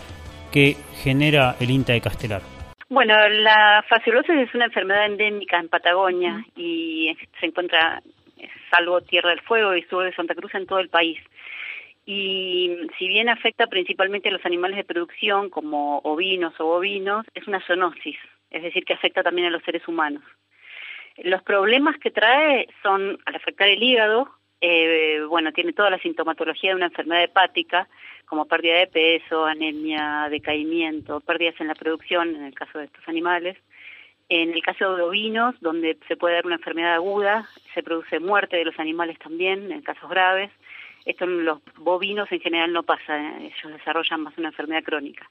que 0.53 0.75
genera 1.03 1.55
el 1.59 1.71
INTA 1.71 1.93
de 1.93 2.01
Castelar. 2.01 2.41
Bueno, 2.89 3.15
la 3.27 3.83
fasciolosis 3.89 4.35
es 4.35 4.53
una 4.53 4.65
enfermedad 4.65 5.07
endémica 5.07 5.57
en 5.59 5.67
Patagonia 5.67 6.45
y 6.55 7.17
se 7.39 7.47
encuentra, 7.47 8.03
salvo 8.69 9.01
Tierra 9.01 9.31
del 9.31 9.41
Fuego 9.41 9.75
y 9.75 9.81
sur 9.83 10.03
de 10.03 10.13
Santa 10.13 10.35
Cruz, 10.35 10.53
en 10.53 10.67
todo 10.67 10.77
el 10.77 10.89
país. 10.89 11.19
Y 12.05 12.77
si 12.99 13.07
bien 13.07 13.29
afecta 13.29 13.65
principalmente 13.65 14.29
a 14.29 14.33
los 14.33 14.45
animales 14.45 14.77
de 14.77 14.83
producción, 14.83 15.49
como 15.49 15.99
ovinos 15.99 16.53
o 16.59 16.65
bovinos, 16.65 17.25
es 17.33 17.47
una 17.47 17.65
zoonosis, 17.65 18.17
es 18.51 18.61
decir, 18.61 18.85
que 18.85 18.93
afecta 18.93 19.23
también 19.23 19.47
a 19.47 19.51
los 19.51 19.63
seres 19.63 19.87
humanos. 19.87 20.23
Los 21.17 21.41
problemas 21.41 21.97
que 21.97 22.11
trae 22.11 22.67
son, 22.83 23.17
al 23.25 23.35
afectar 23.35 23.69
el 23.69 23.81
hígado, 23.81 24.29
eh, 24.61 25.21
bueno, 25.27 25.51
tiene 25.51 25.73
toda 25.73 25.89
la 25.89 25.99
sintomatología 25.99 26.71
de 26.71 26.75
una 26.75 26.85
enfermedad 26.87 27.23
hepática, 27.23 27.87
como 28.33 28.45
pérdida 28.45 28.79
de 28.79 28.87
peso, 28.87 29.45
anemia, 29.45 30.27
decaimiento, 30.27 31.19
pérdidas 31.19 31.53
en 31.61 31.67
la 31.67 31.75
producción, 31.75 32.35
en 32.35 32.45
el 32.45 32.55
caso 32.55 32.79
de 32.79 32.85
estos 32.85 33.07
animales. 33.07 33.55
En 34.27 34.55
el 34.55 34.63
caso 34.63 34.95
de 34.95 35.03
ovinos, 35.03 35.53
donde 35.61 35.99
se 36.07 36.17
puede 36.17 36.33
dar 36.33 36.47
una 36.47 36.55
enfermedad 36.55 36.95
aguda, 36.95 37.47
se 37.75 37.83
produce 37.83 38.19
muerte 38.19 38.57
de 38.57 38.65
los 38.65 38.79
animales 38.79 39.19
también, 39.19 39.71
en 39.71 39.83
casos 39.83 40.09
graves. 40.09 40.49
Esto 41.05 41.25
en 41.25 41.45
los 41.45 41.59
bovinos 41.77 42.31
en 42.31 42.39
general 42.39 42.73
no 42.73 42.81
pasa, 42.81 43.21
eh, 43.21 43.51
ellos 43.55 43.77
desarrollan 43.77 44.21
más 44.21 44.35
una 44.35 44.47
enfermedad 44.47 44.81
crónica. 44.81 45.29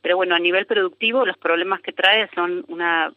Pero 0.00 0.16
bueno, 0.16 0.36
a 0.36 0.38
nivel 0.38 0.64
productivo, 0.64 1.26
los 1.26 1.38
problemas 1.38 1.80
que 1.80 1.92
trae 1.92 2.28
son 2.36 2.64
una 2.68 3.12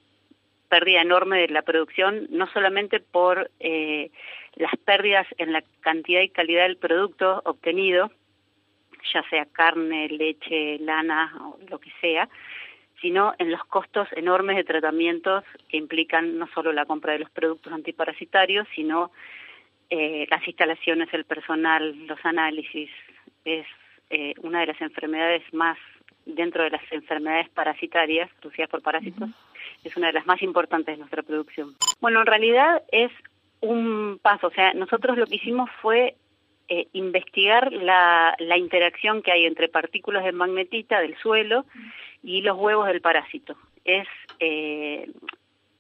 pérdida 0.67 1.01
enorme 1.01 1.41
de 1.41 1.49
la 1.49 1.61
producción, 1.61 2.25
no 2.31 2.47
solamente 2.47 2.99
por 2.99 3.51
eh, 3.59 4.09
las 4.55 4.75
pérdidas 4.77 5.27
en 5.37 5.53
la 5.53 5.63
cantidad 5.81 6.21
y 6.21 6.29
calidad 6.29 6.63
del 6.63 6.77
producto 6.77 7.43
obtenido, 7.45 8.09
ya 9.13 9.23
sea 9.29 9.45
carne, 9.45 10.09
leche, 10.09 10.77
lana 10.79 11.33
o 11.41 11.57
lo 11.69 11.79
que 11.79 11.91
sea, 12.01 12.29
sino 13.01 13.33
en 13.39 13.51
los 13.51 13.63
costos 13.65 14.07
enormes 14.15 14.55
de 14.57 14.63
tratamientos 14.63 15.43
que 15.67 15.77
implican 15.77 16.37
no 16.37 16.47
solo 16.53 16.71
la 16.71 16.85
compra 16.85 17.13
de 17.13 17.19
los 17.19 17.29
productos 17.31 17.73
antiparasitarios, 17.73 18.67
sino 18.75 19.11
eh, 19.89 20.27
las 20.29 20.47
instalaciones, 20.47 21.13
el 21.13 21.25
personal, 21.25 22.07
los 22.07 22.23
análisis. 22.23 22.89
Es 23.43 23.65
eh, 24.09 24.33
una 24.41 24.61
de 24.61 24.67
las 24.67 24.81
enfermedades 24.81 25.41
más, 25.53 25.77
dentro 26.25 26.63
de 26.63 26.69
las 26.69 26.81
enfermedades 26.91 27.49
parasitarias, 27.49 28.29
producidas 28.39 28.69
por 28.69 28.81
parásitos, 28.81 29.29
es 29.83 29.97
una 29.97 30.07
de 30.07 30.13
las 30.13 30.27
más 30.27 30.41
importantes 30.43 30.95
de 30.95 30.99
nuestra 30.99 31.23
producción. 31.23 31.75
Bueno, 31.99 32.19
en 32.19 32.27
realidad 32.27 32.83
es 32.91 33.11
un 33.61 34.19
paso, 34.21 34.47
o 34.47 34.51
sea, 34.51 34.73
nosotros 34.73 35.17
lo 35.17 35.25
que 35.25 35.35
hicimos 35.35 35.69
fue 35.81 36.15
eh, 36.73 36.87
investigar 36.93 37.73
la, 37.73 38.33
la, 38.39 38.55
interacción 38.55 39.21
que 39.21 39.33
hay 39.33 39.45
entre 39.45 39.67
partículas 39.67 40.23
de 40.23 40.31
magnetita 40.31 41.01
del 41.01 41.17
suelo 41.17 41.65
y 42.23 42.39
los 42.39 42.57
huevos 42.57 42.87
del 42.87 43.01
parásito. 43.01 43.57
Es 43.83 44.07
eh, 44.39 45.11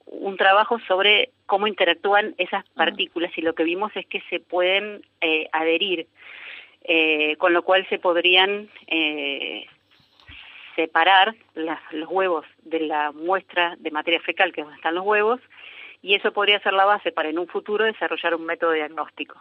un 0.05 0.35
trabajo 0.35 0.79
sobre 0.89 1.29
cómo 1.45 1.67
interactúan 1.67 2.35
esas 2.37 2.67
partículas 2.71 3.31
y 3.37 3.41
lo 3.41 3.55
que 3.55 3.63
vimos 3.63 3.93
es 3.95 4.05
que 4.05 4.19
se 4.29 4.41
pueden 4.41 5.01
eh, 5.21 5.47
adherir, 5.53 6.07
con 7.37 7.53
lo 7.53 7.63
cual 7.63 7.87
se 7.87 7.97
podrían 7.97 8.67
separar 10.75 11.35
las, 11.53 11.79
los 11.93 12.09
huevos 12.09 12.45
de 12.63 12.81
la 12.81 13.13
muestra 13.13 13.77
de 13.79 13.91
materia 13.91 14.19
fecal, 14.19 14.51
que 14.51 14.59
es 14.59 14.65
donde 14.65 14.75
están 14.75 14.95
los 14.95 15.05
huevos, 15.05 15.39
y 16.01 16.15
eso 16.15 16.33
podría 16.33 16.59
ser 16.59 16.73
la 16.73 16.83
base 16.83 17.13
para 17.13 17.29
en 17.29 17.39
un 17.39 17.47
futuro 17.47 17.85
desarrollar 17.85 18.35
un 18.35 18.45
método 18.45 18.73
diagnóstico. 18.73 19.39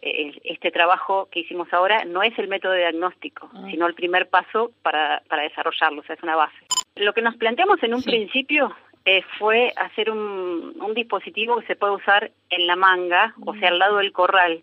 Este 0.00 0.70
trabajo 0.70 1.28
que 1.30 1.40
hicimos 1.40 1.72
ahora 1.72 2.04
no 2.04 2.22
es 2.22 2.38
el 2.38 2.48
método 2.48 2.74
diagnóstico, 2.74 3.50
sino 3.70 3.86
el 3.86 3.94
primer 3.94 4.28
paso 4.28 4.72
para, 4.82 5.22
para 5.28 5.42
desarrollarlo, 5.42 6.00
o 6.00 6.04
sea, 6.04 6.14
es 6.14 6.22
una 6.22 6.36
base. 6.36 6.56
Lo 6.96 7.12
que 7.12 7.22
nos 7.22 7.36
planteamos 7.36 7.82
en 7.82 7.94
un 7.94 8.02
sí. 8.02 8.10
principio 8.10 8.74
eh, 9.04 9.22
fue 9.38 9.72
hacer 9.76 10.10
un, 10.10 10.76
un, 10.80 10.94
dispositivo 10.94 11.58
que 11.58 11.66
se 11.66 11.76
puede 11.76 11.94
usar 11.94 12.30
en 12.50 12.66
la 12.66 12.76
manga, 12.76 13.34
o 13.44 13.54
sea, 13.54 13.68
al 13.68 13.78
lado 13.78 13.98
del 13.98 14.12
corral. 14.12 14.62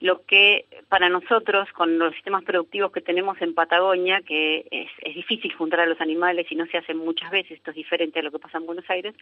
Lo 0.00 0.24
que 0.24 0.66
para 0.88 1.08
nosotros, 1.08 1.70
con 1.72 1.98
los 1.98 2.12
sistemas 2.14 2.44
productivos 2.44 2.92
que 2.92 3.00
tenemos 3.00 3.40
en 3.42 3.54
Patagonia, 3.54 4.22
que 4.22 4.66
es, 4.70 4.90
es 5.02 5.14
difícil 5.14 5.52
juntar 5.54 5.80
a 5.80 5.86
los 5.86 6.00
animales 6.00 6.46
y 6.50 6.56
no 6.56 6.66
se 6.66 6.78
hace 6.78 6.94
muchas 6.94 7.30
veces, 7.30 7.52
esto 7.52 7.70
es 7.70 7.76
diferente 7.76 8.20
a 8.20 8.22
lo 8.22 8.30
que 8.30 8.38
pasa 8.38 8.58
en 8.58 8.66
Buenos 8.66 8.88
Aires, 8.88 9.14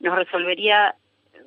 nos 0.00 0.14
resolvería 0.14 0.94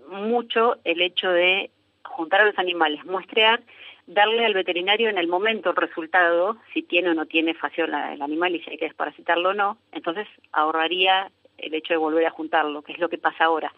mucho 0.09 0.77
el 0.83 1.01
hecho 1.01 1.29
de 1.29 1.69
juntar 2.09 2.41
a 2.41 2.45
los 2.45 2.57
animales, 2.57 3.03
muestrear, 3.05 3.61
darle 4.07 4.45
al 4.45 4.53
veterinario 4.53 5.09
en 5.09 5.17
el 5.17 5.27
momento 5.27 5.71
el 5.71 5.75
resultado, 5.75 6.57
si 6.73 6.81
tiene 6.81 7.09
o 7.09 7.13
no 7.13 7.25
tiene 7.25 7.53
facción 7.53 7.93
el 7.93 8.21
animal 8.21 8.55
y 8.55 8.61
si 8.61 8.71
hay 8.71 8.77
que 8.77 8.85
desparasitarlo 8.85 9.49
o 9.49 9.53
no, 9.53 9.77
entonces 9.91 10.27
ahorraría 10.51 11.29
el 11.57 11.73
hecho 11.73 11.93
de 11.93 11.97
volver 11.97 12.25
a 12.25 12.31
juntarlo, 12.31 12.81
que 12.81 12.93
es 12.93 12.99
lo 12.99 13.09
que 13.09 13.17
pasa 13.17 13.45
ahora. 13.45 13.73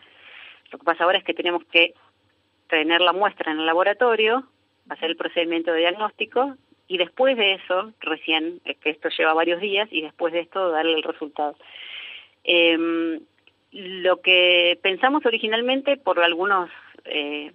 Lo 0.72 0.78
que 0.78 0.86
pasa 0.86 1.04
ahora 1.04 1.18
es 1.18 1.24
que 1.24 1.34
tenemos 1.34 1.64
que 1.66 1.94
tener 2.68 3.02
la 3.02 3.14
muestra 3.14 3.52
en 3.52 3.60
el 3.60 3.66
laboratorio, 3.66 4.44
hacer 4.90 5.10
el 5.10 5.18
procedimiento 5.18 5.72
de 5.72 5.80
diagnóstico 5.80 6.56
y 6.88 6.98
después 6.98 7.38
de 7.38 7.54
eso, 7.54 7.94
recién, 8.00 8.62
es 8.66 8.78
que 8.78 8.90
esto 8.90 9.10
lleva 9.10 9.34
varios 9.34 9.62
días, 9.62 9.88
y 9.92 10.02
después 10.02 10.34
de 10.34 10.40
esto 10.40 10.72
darle 10.72 10.94
el 10.94 11.04
resultado. 11.04 11.56
Eh, 12.44 13.20
lo 13.72 14.22
que 14.22 14.80
pensamos 14.82 15.24
originalmente 15.26 15.98
por 15.98 16.20
algunos 16.20 16.70
eh, 17.06 17.52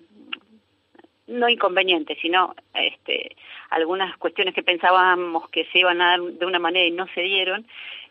no 1.27 1.49
inconvenientes, 1.49 2.19
sino 2.21 2.55
este, 2.75 3.37
algunas 3.71 4.17
cuestiones 4.19 4.55
que 4.55 4.63
pensábamos 4.63 5.49
que 5.51 5.65
se 5.67 5.79
iban 5.79 6.01
a 6.01 6.11
dar 6.11 6.21
de 6.21 6.47
una 6.47 6.59
manera 6.59 6.87
y 6.87 6.91
no 6.91 7.07
se 7.15 7.23
dieron, 7.23 7.67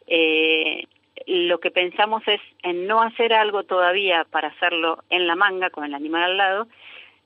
eh, 0.08 0.86
lo 1.28 1.60
que 1.60 1.72
pensamos 1.72 2.24
es 2.28 2.42
en 2.64 2.88
no 2.88 3.02
hacer 3.02 3.34
algo 3.34 3.64
todavía 3.64 4.26
para 4.30 4.50
hacerlo 4.50 5.04
en 5.10 5.28
la 5.28 5.36
manga 5.36 5.70
con 5.70 5.86
el 5.86 5.94
animal 5.94 6.24
al 6.24 6.38
lado, 6.38 6.68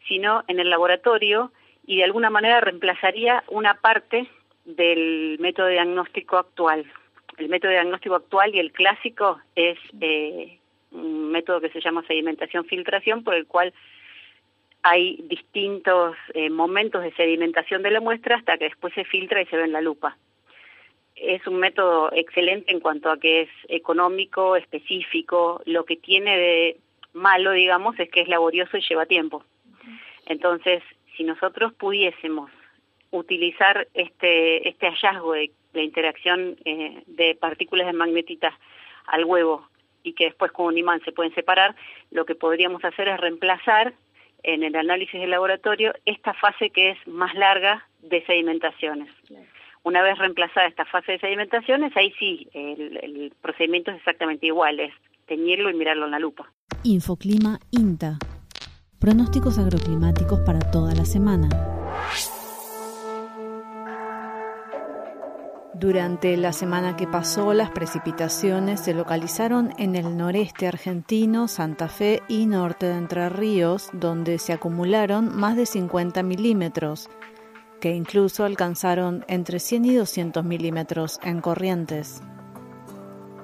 sino 0.07 0.43
en 0.47 0.59
el 0.59 0.69
laboratorio 0.69 1.51
y 1.85 1.97
de 1.97 2.03
alguna 2.03 2.29
manera 2.29 2.59
reemplazaría 2.59 3.43
una 3.47 3.75
parte 3.75 4.27
del 4.65 5.37
método 5.39 5.67
diagnóstico 5.67 6.37
actual. 6.37 6.85
El 7.37 7.49
método 7.49 7.71
diagnóstico 7.71 8.15
actual 8.15 8.53
y 8.53 8.59
el 8.59 8.71
clásico 8.71 9.39
es 9.55 9.77
eh, 10.01 10.59
un 10.91 11.31
método 11.31 11.61
que 11.61 11.69
se 11.69 11.81
llama 11.81 12.03
sedimentación-filtración, 12.07 13.23
por 13.23 13.35
el 13.35 13.47
cual 13.47 13.73
hay 14.89 15.17
distintos 15.23 16.15
eh, 16.33 16.49
momentos 16.49 17.03
de 17.03 17.11
sedimentación 17.13 17.83
de 17.83 17.91
la 17.91 17.99
muestra 17.99 18.37
hasta 18.37 18.57
que 18.57 18.65
después 18.65 18.93
se 18.93 19.03
filtra 19.03 19.41
y 19.41 19.45
se 19.47 19.57
ve 19.57 19.65
en 19.65 19.73
la 19.73 19.81
lupa. 19.81 20.17
Es 21.15 21.45
un 21.45 21.57
método 21.57 22.09
excelente 22.13 22.71
en 22.71 22.79
cuanto 22.79 23.11
a 23.11 23.19
que 23.19 23.41
es 23.41 23.49
económico, 23.67 24.55
específico. 24.55 25.61
Lo 25.65 25.83
que 25.83 25.97
tiene 25.97 26.37
de 26.37 26.77
malo, 27.13 27.51
digamos, 27.51 27.99
es 27.99 28.09
que 28.09 28.21
es 28.21 28.29
laborioso 28.29 28.77
y 28.77 28.81
lleva 28.87 29.05
tiempo. 29.05 29.43
Entonces, 30.25 30.83
si 31.15 31.23
nosotros 31.25 31.73
pudiésemos 31.73 32.49
utilizar 33.11 33.87
este, 33.93 34.69
este 34.69 34.87
hallazgo 34.87 35.33
de 35.33 35.51
la 35.73 35.81
interacción 35.81 36.55
eh, 36.63 37.03
de 37.07 37.35
partículas 37.35 37.87
de 37.87 37.93
magnetita 37.93 38.57
al 39.05 39.25
huevo 39.25 39.67
y 40.03 40.13
que 40.13 40.25
después 40.25 40.51
con 40.53 40.67
un 40.67 40.77
imán 40.77 41.01
se 41.03 41.11
pueden 41.11 41.33
separar, 41.33 41.75
lo 42.11 42.25
que 42.25 42.35
podríamos 42.35 42.85
hacer 42.85 43.09
es 43.09 43.19
reemplazar 43.19 43.93
en 44.43 44.63
el 44.63 44.75
análisis 44.75 45.19
del 45.19 45.31
laboratorio 45.31 45.93
esta 46.05 46.33
fase 46.33 46.69
que 46.69 46.91
es 46.91 47.07
más 47.07 47.33
larga 47.35 47.87
de 48.01 48.25
sedimentaciones. 48.25 49.09
Una 49.83 50.01
vez 50.01 50.17
reemplazada 50.17 50.67
esta 50.67 50.85
fase 50.85 51.13
de 51.13 51.19
sedimentaciones, 51.19 51.95
ahí 51.95 52.13
sí, 52.19 52.47
el, 52.53 52.97
el, 52.97 53.33
procedimiento 53.41 53.91
es 53.91 53.97
exactamente 53.97 54.47
igual, 54.47 54.79
es 54.79 54.93
teñirlo 55.27 55.69
y 55.69 55.73
mirarlo 55.73 56.05
en 56.05 56.11
la 56.11 56.19
lupa. 56.19 56.51
Infoclima 56.83 57.59
INTA. 57.71 58.19
Pronósticos 58.99 59.59
agroclimáticos 59.59 60.39
para 60.41 60.59
toda 60.59 60.93
la 60.93 61.05
semana. 61.05 61.76
Durante 65.79 66.35
la 66.37 66.53
semana 66.53 66.95
que 66.95 67.05
pasó, 67.05 67.53
las 67.53 67.69
precipitaciones 67.69 68.79
se 68.79 68.95
localizaron 68.95 69.75
en 69.77 69.95
el 69.95 70.17
noreste 70.17 70.65
argentino, 70.65 71.47
Santa 71.47 71.87
Fe 71.87 72.23
y 72.27 72.47
norte 72.47 72.87
de 72.87 72.97
Entre 72.97 73.29
Ríos, 73.29 73.91
donde 73.93 74.39
se 74.39 74.53
acumularon 74.53 75.37
más 75.37 75.55
de 75.55 75.67
50 75.67 76.23
milímetros, 76.23 77.11
que 77.79 77.93
incluso 77.93 78.43
alcanzaron 78.43 79.23
entre 79.27 79.59
100 79.59 79.85
y 79.85 79.93
200 79.93 80.43
milímetros 80.43 81.19
en 81.21 81.41
Corrientes. 81.41 82.23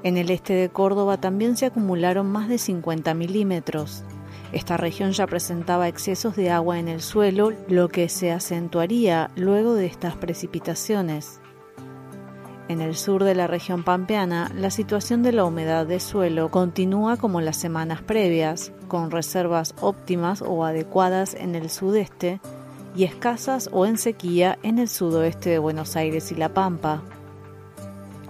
En 0.01 0.17
el 0.17 0.31
este 0.31 0.53
de 0.53 0.69
Córdoba 0.69 1.17
también 1.17 1.55
se 1.55 1.67
acumularon 1.67 2.25
más 2.25 2.49
de 2.49 2.57
50 2.57 3.13
milímetros. 3.13 4.05
Esta 4.51 4.75
región 4.75 5.11
ya 5.11 5.27
presentaba 5.27 5.87
excesos 5.87 6.35
de 6.35 6.49
agua 6.49 6.79
en 6.79 6.87
el 6.87 7.01
suelo, 7.01 7.51
lo 7.67 7.89
que 7.89 8.09
se 8.09 8.31
acentuaría 8.31 9.29
luego 9.35 9.75
de 9.75 9.85
estas 9.85 10.15
precipitaciones. 10.15 11.42
En 12.73 12.81
el 12.81 12.95
sur 12.95 13.23
de 13.23 13.35
la 13.35 13.45
región 13.45 13.83
pampeana, 13.83 14.51
la 14.55 14.71
situación 14.71 15.21
de 15.21 15.31
la 15.31 15.45
humedad 15.45 15.85
de 15.85 15.99
suelo 15.99 16.49
continúa 16.49 17.17
como 17.17 17.39
las 17.39 17.55
semanas 17.55 18.01
previas, 18.01 18.71
con 18.87 19.11
reservas 19.11 19.75
óptimas 19.79 20.41
o 20.41 20.65
adecuadas 20.65 21.35
en 21.35 21.53
el 21.53 21.69
sudeste 21.69 22.39
y 22.95 23.03
escasas 23.03 23.69
o 23.71 23.85
en 23.85 23.99
sequía 23.99 24.57
en 24.63 24.79
el 24.79 24.89
sudoeste 24.89 25.51
de 25.51 25.59
Buenos 25.59 25.95
Aires 25.95 26.31
y 26.31 26.35
La 26.35 26.49
Pampa. 26.49 27.03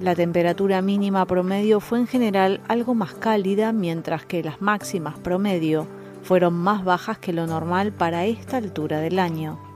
La 0.02 0.14
temperatura 0.14 0.82
mínima 0.82 1.26
promedio 1.26 1.80
fue 1.80 2.00
en 2.00 2.08
general 2.08 2.60
algo 2.68 2.96
más 2.96 3.14
cálida, 3.14 3.72
mientras 3.72 4.26
que 4.26 4.44
las 4.44 4.62
máximas 4.62 5.18
promedio 5.20 5.88
fueron 6.22 6.54
más 6.54 6.84
bajas 6.84 7.18
que 7.18 7.32
lo 7.32 7.48
normal 7.48 7.94
para 7.94 8.26
esta 8.26 8.58
altura 8.58 9.00
del 9.00 9.20
año. 9.20 9.73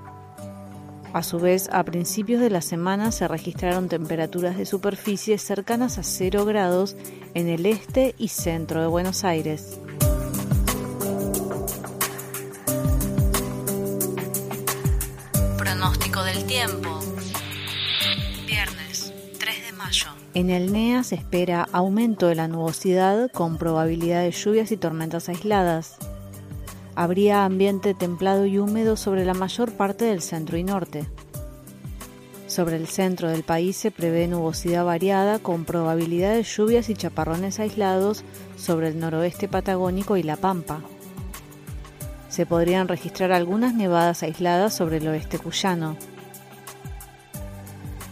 A 1.17 1.23
su 1.23 1.39
vez, 1.39 1.67
a 1.71 1.83
principios 1.83 2.39
de 2.41 2.51
la 2.51 2.61
semana 2.61 3.11
se 3.11 3.27
registraron 3.27 3.89
temperaturas 3.89 4.55
de 4.55 4.67
superficie 4.67 5.39
cercanas 5.39 5.97
a 5.97 6.03
0 6.03 6.45
grados 6.45 6.95
en 7.33 7.47
el 7.47 7.65
este 7.65 8.13
y 8.19 8.27
centro 8.27 8.81
de 8.81 8.85
Buenos 8.85 9.23
Aires. 9.23 9.79
Pronóstico 15.57 16.23
del 16.23 16.45
tiempo. 16.45 16.99
Viernes, 18.45 19.11
3 19.39 19.65
de 19.65 19.71
mayo. 19.75 20.09
En 20.35 20.51
el 20.51 20.71
NEA 20.71 21.03
se 21.03 21.15
espera 21.15 21.67
aumento 21.71 22.27
de 22.27 22.35
la 22.35 22.47
nubosidad 22.47 23.31
con 23.31 23.57
probabilidad 23.57 24.21
de 24.21 24.29
lluvias 24.29 24.71
y 24.71 24.77
tormentas 24.77 25.29
aisladas. 25.29 25.97
Habría 26.99 27.45
ambiente 27.45 27.93
templado 27.93 28.47
y 28.47 28.57
húmedo 28.57 28.97
sobre 28.97 29.23
la 29.23 29.35
mayor 29.35 29.71
parte 29.71 30.05
del 30.05 30.23
centro 30.23 30.57
y 30.57 30.63
norte. 30.63 31.07
Sobre 32.47 32.75
el 32.75 32.87
centro 32.87 33.29
del 33.29 33.43
país 33.43 33.77
se 33.77 33.91
prevé 33.91 34.27
nubosidad 34.27 34.83
variada 34.83 35.37
con 35.37 35.63
probabilidad 35.63 36.33
de 36.33 36.41
lluvias 36.41 36.89
y 36.89 36.95
chaparrones 36.95 37.59
aislados 37.59 38.23
sobre 38.57 38.87
el 38.87 38.97
noroeste 38.97 39.47
patagónico 39.47 40.17
y 40.17 40.23
la 40.23 40.37
Pampa. 40.37 40.81
Se 42.29 42.47
podrían 42.47 42.87
registrar 42.87 43.31
algunas 43.31 43.75
nevadas 43.75 44.23
aisladas 44.23 44.75
sobre 44.75 44.97
el 44.97 45.07
oeste 45.07 45.37
cuyano. 45.37 45.97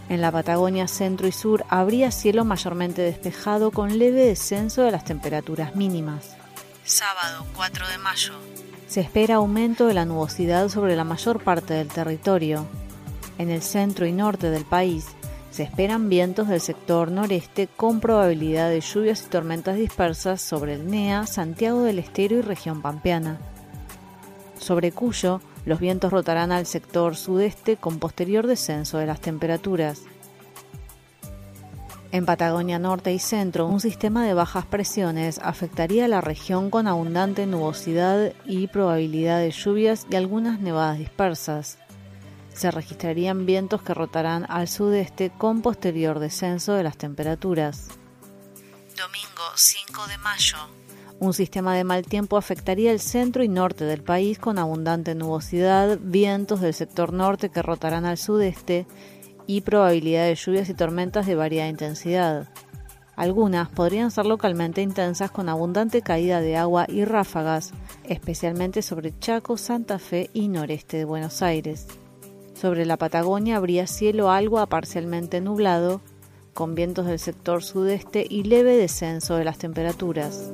En 0.08 0.20
la 0.20 0.30
Patagonia 0.30 0.86
centro 0.86 1.26
y 1.26 1.32
sur 1.32 1.64
habría 1.70 2.12
cielo 2.12 2.44
mayormente 2.44 3.02
despejado 3.02 3.72
con 3.72 3.98
leve 3.98 4.26
descenso 4.26 4.82
de 4.82 4.92
las 4.92 5.02
temperaturas 5.02 5.74
mínimas. 5.74 6.36
Sábado 6.84 7.44
4 7.56 7.88
de 7.88 7.98
mayo. 7.98 8.34
Se 8.86 9.00
espera 9.00 9.36
aumento 9.36 9.86
de 9.86 9.94
la 9.94 10.04
nubosidad 10.04 10.68
sobre 10.68 10.96
la 10.96 11.04
mayor 11.04 11.42
parte 11.42 11.74
del 11.74 11.88
territorio. 11.88 12.66
En 13.38 13.50
el 13.50 13.62
centro 13.62 14.06
y 14.06 14.12
norte 14.12 14.50
del 14.50 14.64
país 14.64 15.08
se 15.50 15.64
esperan 15.64 16.08
vientos 16.08 16.48
del 16.48 16.60
sector 16.60 17.10
noreste 17.10 17.66
con 17.66 17.98
probabilidad 18.00 18.68
de 18.70 18.80
lluvias 18.80 19.24
y 19.24 19.30
tormentas 19.30 19.76
dispersas 19.76 20.40
sobre 20.40 20.74
el 20.74 20.90
NEA, 20.90 21.26
Santiago 21.26 21.82
del 21.82 21.98
Estero 21.98 22.36
y 22.36 22.42
región 22.42 22.82
pampeana. 22.82 23.38
Sobre 24.58 24.92
Cuyo, 24.92 25.40
los 25.64 25.80
vientos 25.80 26.12
rotarán 26.12 26.52
al 26.52 26.66
sector 26.66 27.16
sudeste 27.16 27.76
con 27.76 27.98
posterior 27.98 28.46
descenso 28.46 28.98
de 28.98 29.06
las 29.06 29.20
temperaturas. 29.20 30.02
En 32.16 32.24
Patagonia 32.24 32.78
Norte 32.78 33.12
y 33.12 33.18
Centro, 33.18 33.66
un 33.66 33.78
sistema 33.78 34.24
de 34.24 34.32
bajas 34.32 34.64
presiones 34.64 35.38
afectaría 35.38 36.06
a 36.06 36.08
la 36.08 36.22
región 36.22 36.70
con 36.70 36.88
abundante 36.88 37.44
nubosidad 37.44 38.32
y 38.46 38.68
probabilidad 38.68 39.40
de 39.40 39.50
lluvias 39.50 40.06
y 40.10 40.16
algunas 40.16 40.58
nevadas 40.58 40.96
dispersas. 40.96 41.76
Se 42.54 42.70
registrarían 42.70 43.44
vientos 43.44 43.82
que 43.82 43.92
rotarán 43.92 44.46
al 44.48 44.66
sudeste 44.66 45.30
con 45.36 45.60
posterior 45.60 46.18
descenso 46.18 46.72
de 46.72 46.84
las 46.84 46.96
temperaturas. 46.96 47.88
Domingo 48.96 49.44
5 49.54 50.06
de 50.06 50.16
mayo. 50.16 50.56
Un 51.18 51.34
sistema 51.34 51.74
de 51.74 51.84
mal 51.84 52.06
tiempo 52.06 52.38
afectaría 52.38 52.92
el 52.92 53.00
centro 53.00 53.42
y 53.42 53.48
norte 53.48 53.84
del 53.84 54.02
país 54.02 54.38
con 54.38 54.58
abundante 54.58 55.14
nubosidad, 55.14 55.98
vientos 56.00 56.62
del 56.62 56.72
sector 56.72 57.12
norte 57.12 57.50
que 57.50 57.60
rotarán 57.60 58.06
al 58.06 58.16
sudeste 58.16 58.86
y 59.46 59.60
probabilidad 59.62 60.26
de 60.26 60.34
lluvias 60.34 60.68
y 60.68 60.74
tormentas 60.74 61.26
de 61.26 61.34
variada 61.34 61.68
intensidad. 61.68 62.48
Algunas 63.16 63.70
podrían 63.70 64.10
ser 64.10 64.26
localmente 64.26 64.82
intensas 64.82 65.30
con 65.30 65.48
abundante 65.48 66.02
caída 66.02 66.42
de 66.42 66.56
agua 66.56 66.84
y 66.86 67.04
ráfagas, 67.06 67.72
especialmente 68.04 68.82
sobre 68.82 69.18
Chaco, 69.18 69.56
Santa 69.56 69.98
Fe 69.98 70.28
y 70.34 70.48
noreste 70.48 70.98
de 70.98 71.06
Buenos 71.06 71.40
Aires. 71.40 71.86
Sobre 72.54 72.84
la 72.84 72.98
Patagonia 72.98 73.56
habría 73.56 73.86
cielo 73.86 74.30
algo 74.30 74.58
a 74.58 74.66
parcialmente 74.66 75.40
nublado, 75.40 76.02
con 76.52 76.74
vientos 76.74 77.06
del 77.06 77.18
sector 77.18 77.62
sudeste 77.62 78.26
y 78.28 78.44
leve 78.44 78.76
descenso 78.76 79.36
de 79.36 79.44
las 79.44 79.58
temperaturas. 79.58 80.50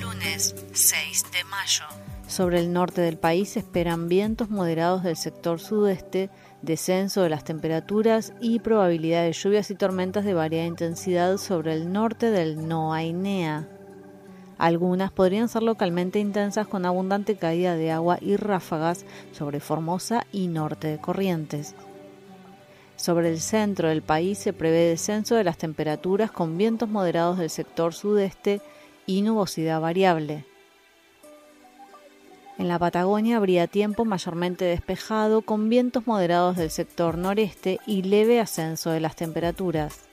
Lunes 0.00 0.54
6 0.72 1.24
de 1.32 1.44
mayo. 1.44 2.03
Sobre 2.34 2.58
el 2.58 2.72
norte 2.72 3.00
del 3.00 3.16
país 3.16 3.50
se 3.50 3.60
esperan 3.60 4.08
vientos 4.08 4.50
moderados 4.50 5.04
del 5.04 5.14
sector 5.14 5.60
sudeste, 5.60 6.30
descenso 6.62 7.22
de 7.22 7.28
las 7.28 7.44
temperaturas 7.44 8.32
y 8.40 8.58
probabilidad 8.58 9.22
de 9.22 9.32
lluvias 9.32 9.70
y 9.70 9.76
tormentas 9.76 10.24
de 10.24 10.34
variada 10.34 10.66
intensidad 10.66 11.36
sobre 11.36 11.74
el 11.74 11.92
norte 11.92 12.32
del 12.32 12.66
Noainea. 12.66 13.68
Algunas 14.58 15.12
podrían 15.12 15.48
ser 15.48 15.62
localmente 15.62 16.18
intensas 16.18 16.66
con 16.66 16.86
abundante 16.86 17.36
caída 17.36 17.76
de 17.76 17.92
agua 17.92 18.18
y 18.20 18.34
ráfagas 18.34 19.04
sobre 19.30 19.60
Formosa 19.60 20.26
y 20.32 20.48
norte 20.48 20.88
de 20.88 20.98
Corrientes. 20.98 21.76
Sobre 22.96 23.28
el 23.28 23.38
centro 23.38 23.90
del 23.90 24.02
país 24.02 24.38
se 24.38 24.52
prevé 24.52 24.88
descenso 24.88 25.36
de 25.36 25.44
las 25.44 25.56
temperaturas 25.56 26.32
con 26.32 26.58
vientos 26.58 26.88
moderados 26.88 27.38
del 27.38 27.50
sector 27.50 27.94
sudeste 27.94 28.60
y 29.06 29.22
nubosidad 29.22 29.80
variable. 29.80 30.46
En 32.56 32.68
la 32.68 32.78
Patagonia 32.78 33.36
habría 33.36 33.66
tiempo 33.66 34.04
mayormente 34.04 34.64
despejado 34.64 35.42
con 35.42 35.68
vientos 35.68 36.06
moderados 36.06 36.56
del 36.56 36.70
sector 36.70 37.18
noreste 37.18 37.80
y 37.86 38.02
leve 38.02 38.40
ascenso 38.40 38.90
de 38.90 39.00
las 39.00 39.16
temperaturas. 39.16 40.08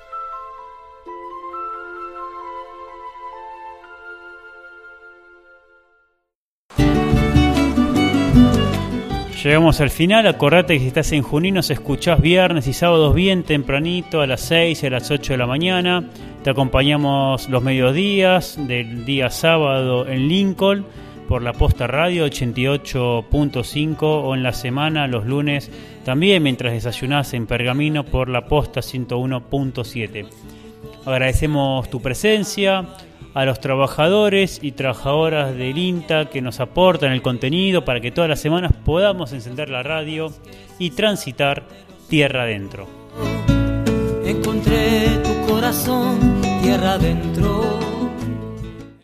Llegamos 9.45 9.81
al 9.81 9.91
final, 9.91 10.27
acordate 10.27 10.75
que 10.75 10.81
si 10.81 10.89
estás 10.89 11.13
en 11.13 11.23
Junín 11.23 11.55
nos 11.55 11.71
escuchás 11.71 12.21
viernes 12.21 12.67
y 12.67 12.73
sábados 12.73 13.15
bien 13.15 13.45
tempranito 13.45 14.21
a 14.21 14.27
las 14.27 14.41
6 14.41 14.83
y 14.83 14.87
a 14.87 14.91
las 14.91 15.13
8 15.13 15.35
de 15.35 15.39
la 15.39 15.47
mañana. 15.47 16.11
Te 16.43 16.51
acompañamos 16.51 17.49
los 17.49 17.63
mediodías 17.63 18.59
del 18.67 19.05
día 19.05 19.31
sábado 19.31 20.09
en 20.09 20.27
Lincoln 20.27 20.85
por 21.29 21.43
la 21.43 21.53
posta 21.53 21.87
radio 21.87 22.27
88.5 22.27 23.97
o 24.01 24.35
en 24.35 24.43
la 24.43 24.55
semana 24.55 25.07
los 25.07 25.27
lunes 25.27 25.71
también 26.05 26.43
mientras 26.43 26.73
desayunás 26.73 27.35
en 27.35 27.47
Pergamino 27.47 28.05
por 28.05 28.31
la 28.31 28.47
posta 28.47 28.81
101.7. 28.81 30.27
Agradecemos 31.05 31.91
tu 31.91 32.01
presencia, 32.01 32.87
a 33.35 33.45
los 33.45 33.61
trabajadores 33.61 34.59
y 34.63 34.73
trabajadoras 34.73 35.55
del 35.55 35.79
INTA 35.79 36.31
que 36.31 36.43
nos 36.43 36.61
aportan 36.61 37.13
el 37.13 37.23
contenido 37.23 37.85
para 37.85 38.01
que 38.01 38.11
todas 38.11 38.29
las 38.29 38.41
semanas 38.41 38.73
podamos 38.85 39.33
encender 39.33 39.69
la 39.69 39.83
radio 39.83 40.33
y 40.79 40.91
transitar 40.91 41.63
tierra 42.09 42.43
adentro. 42.43 42.89
Encontré 44.25 45.09
tu 45.23 45.53
corazón 45.53 46.41
tierra 46.63 46.95
adentro 46.95 47.98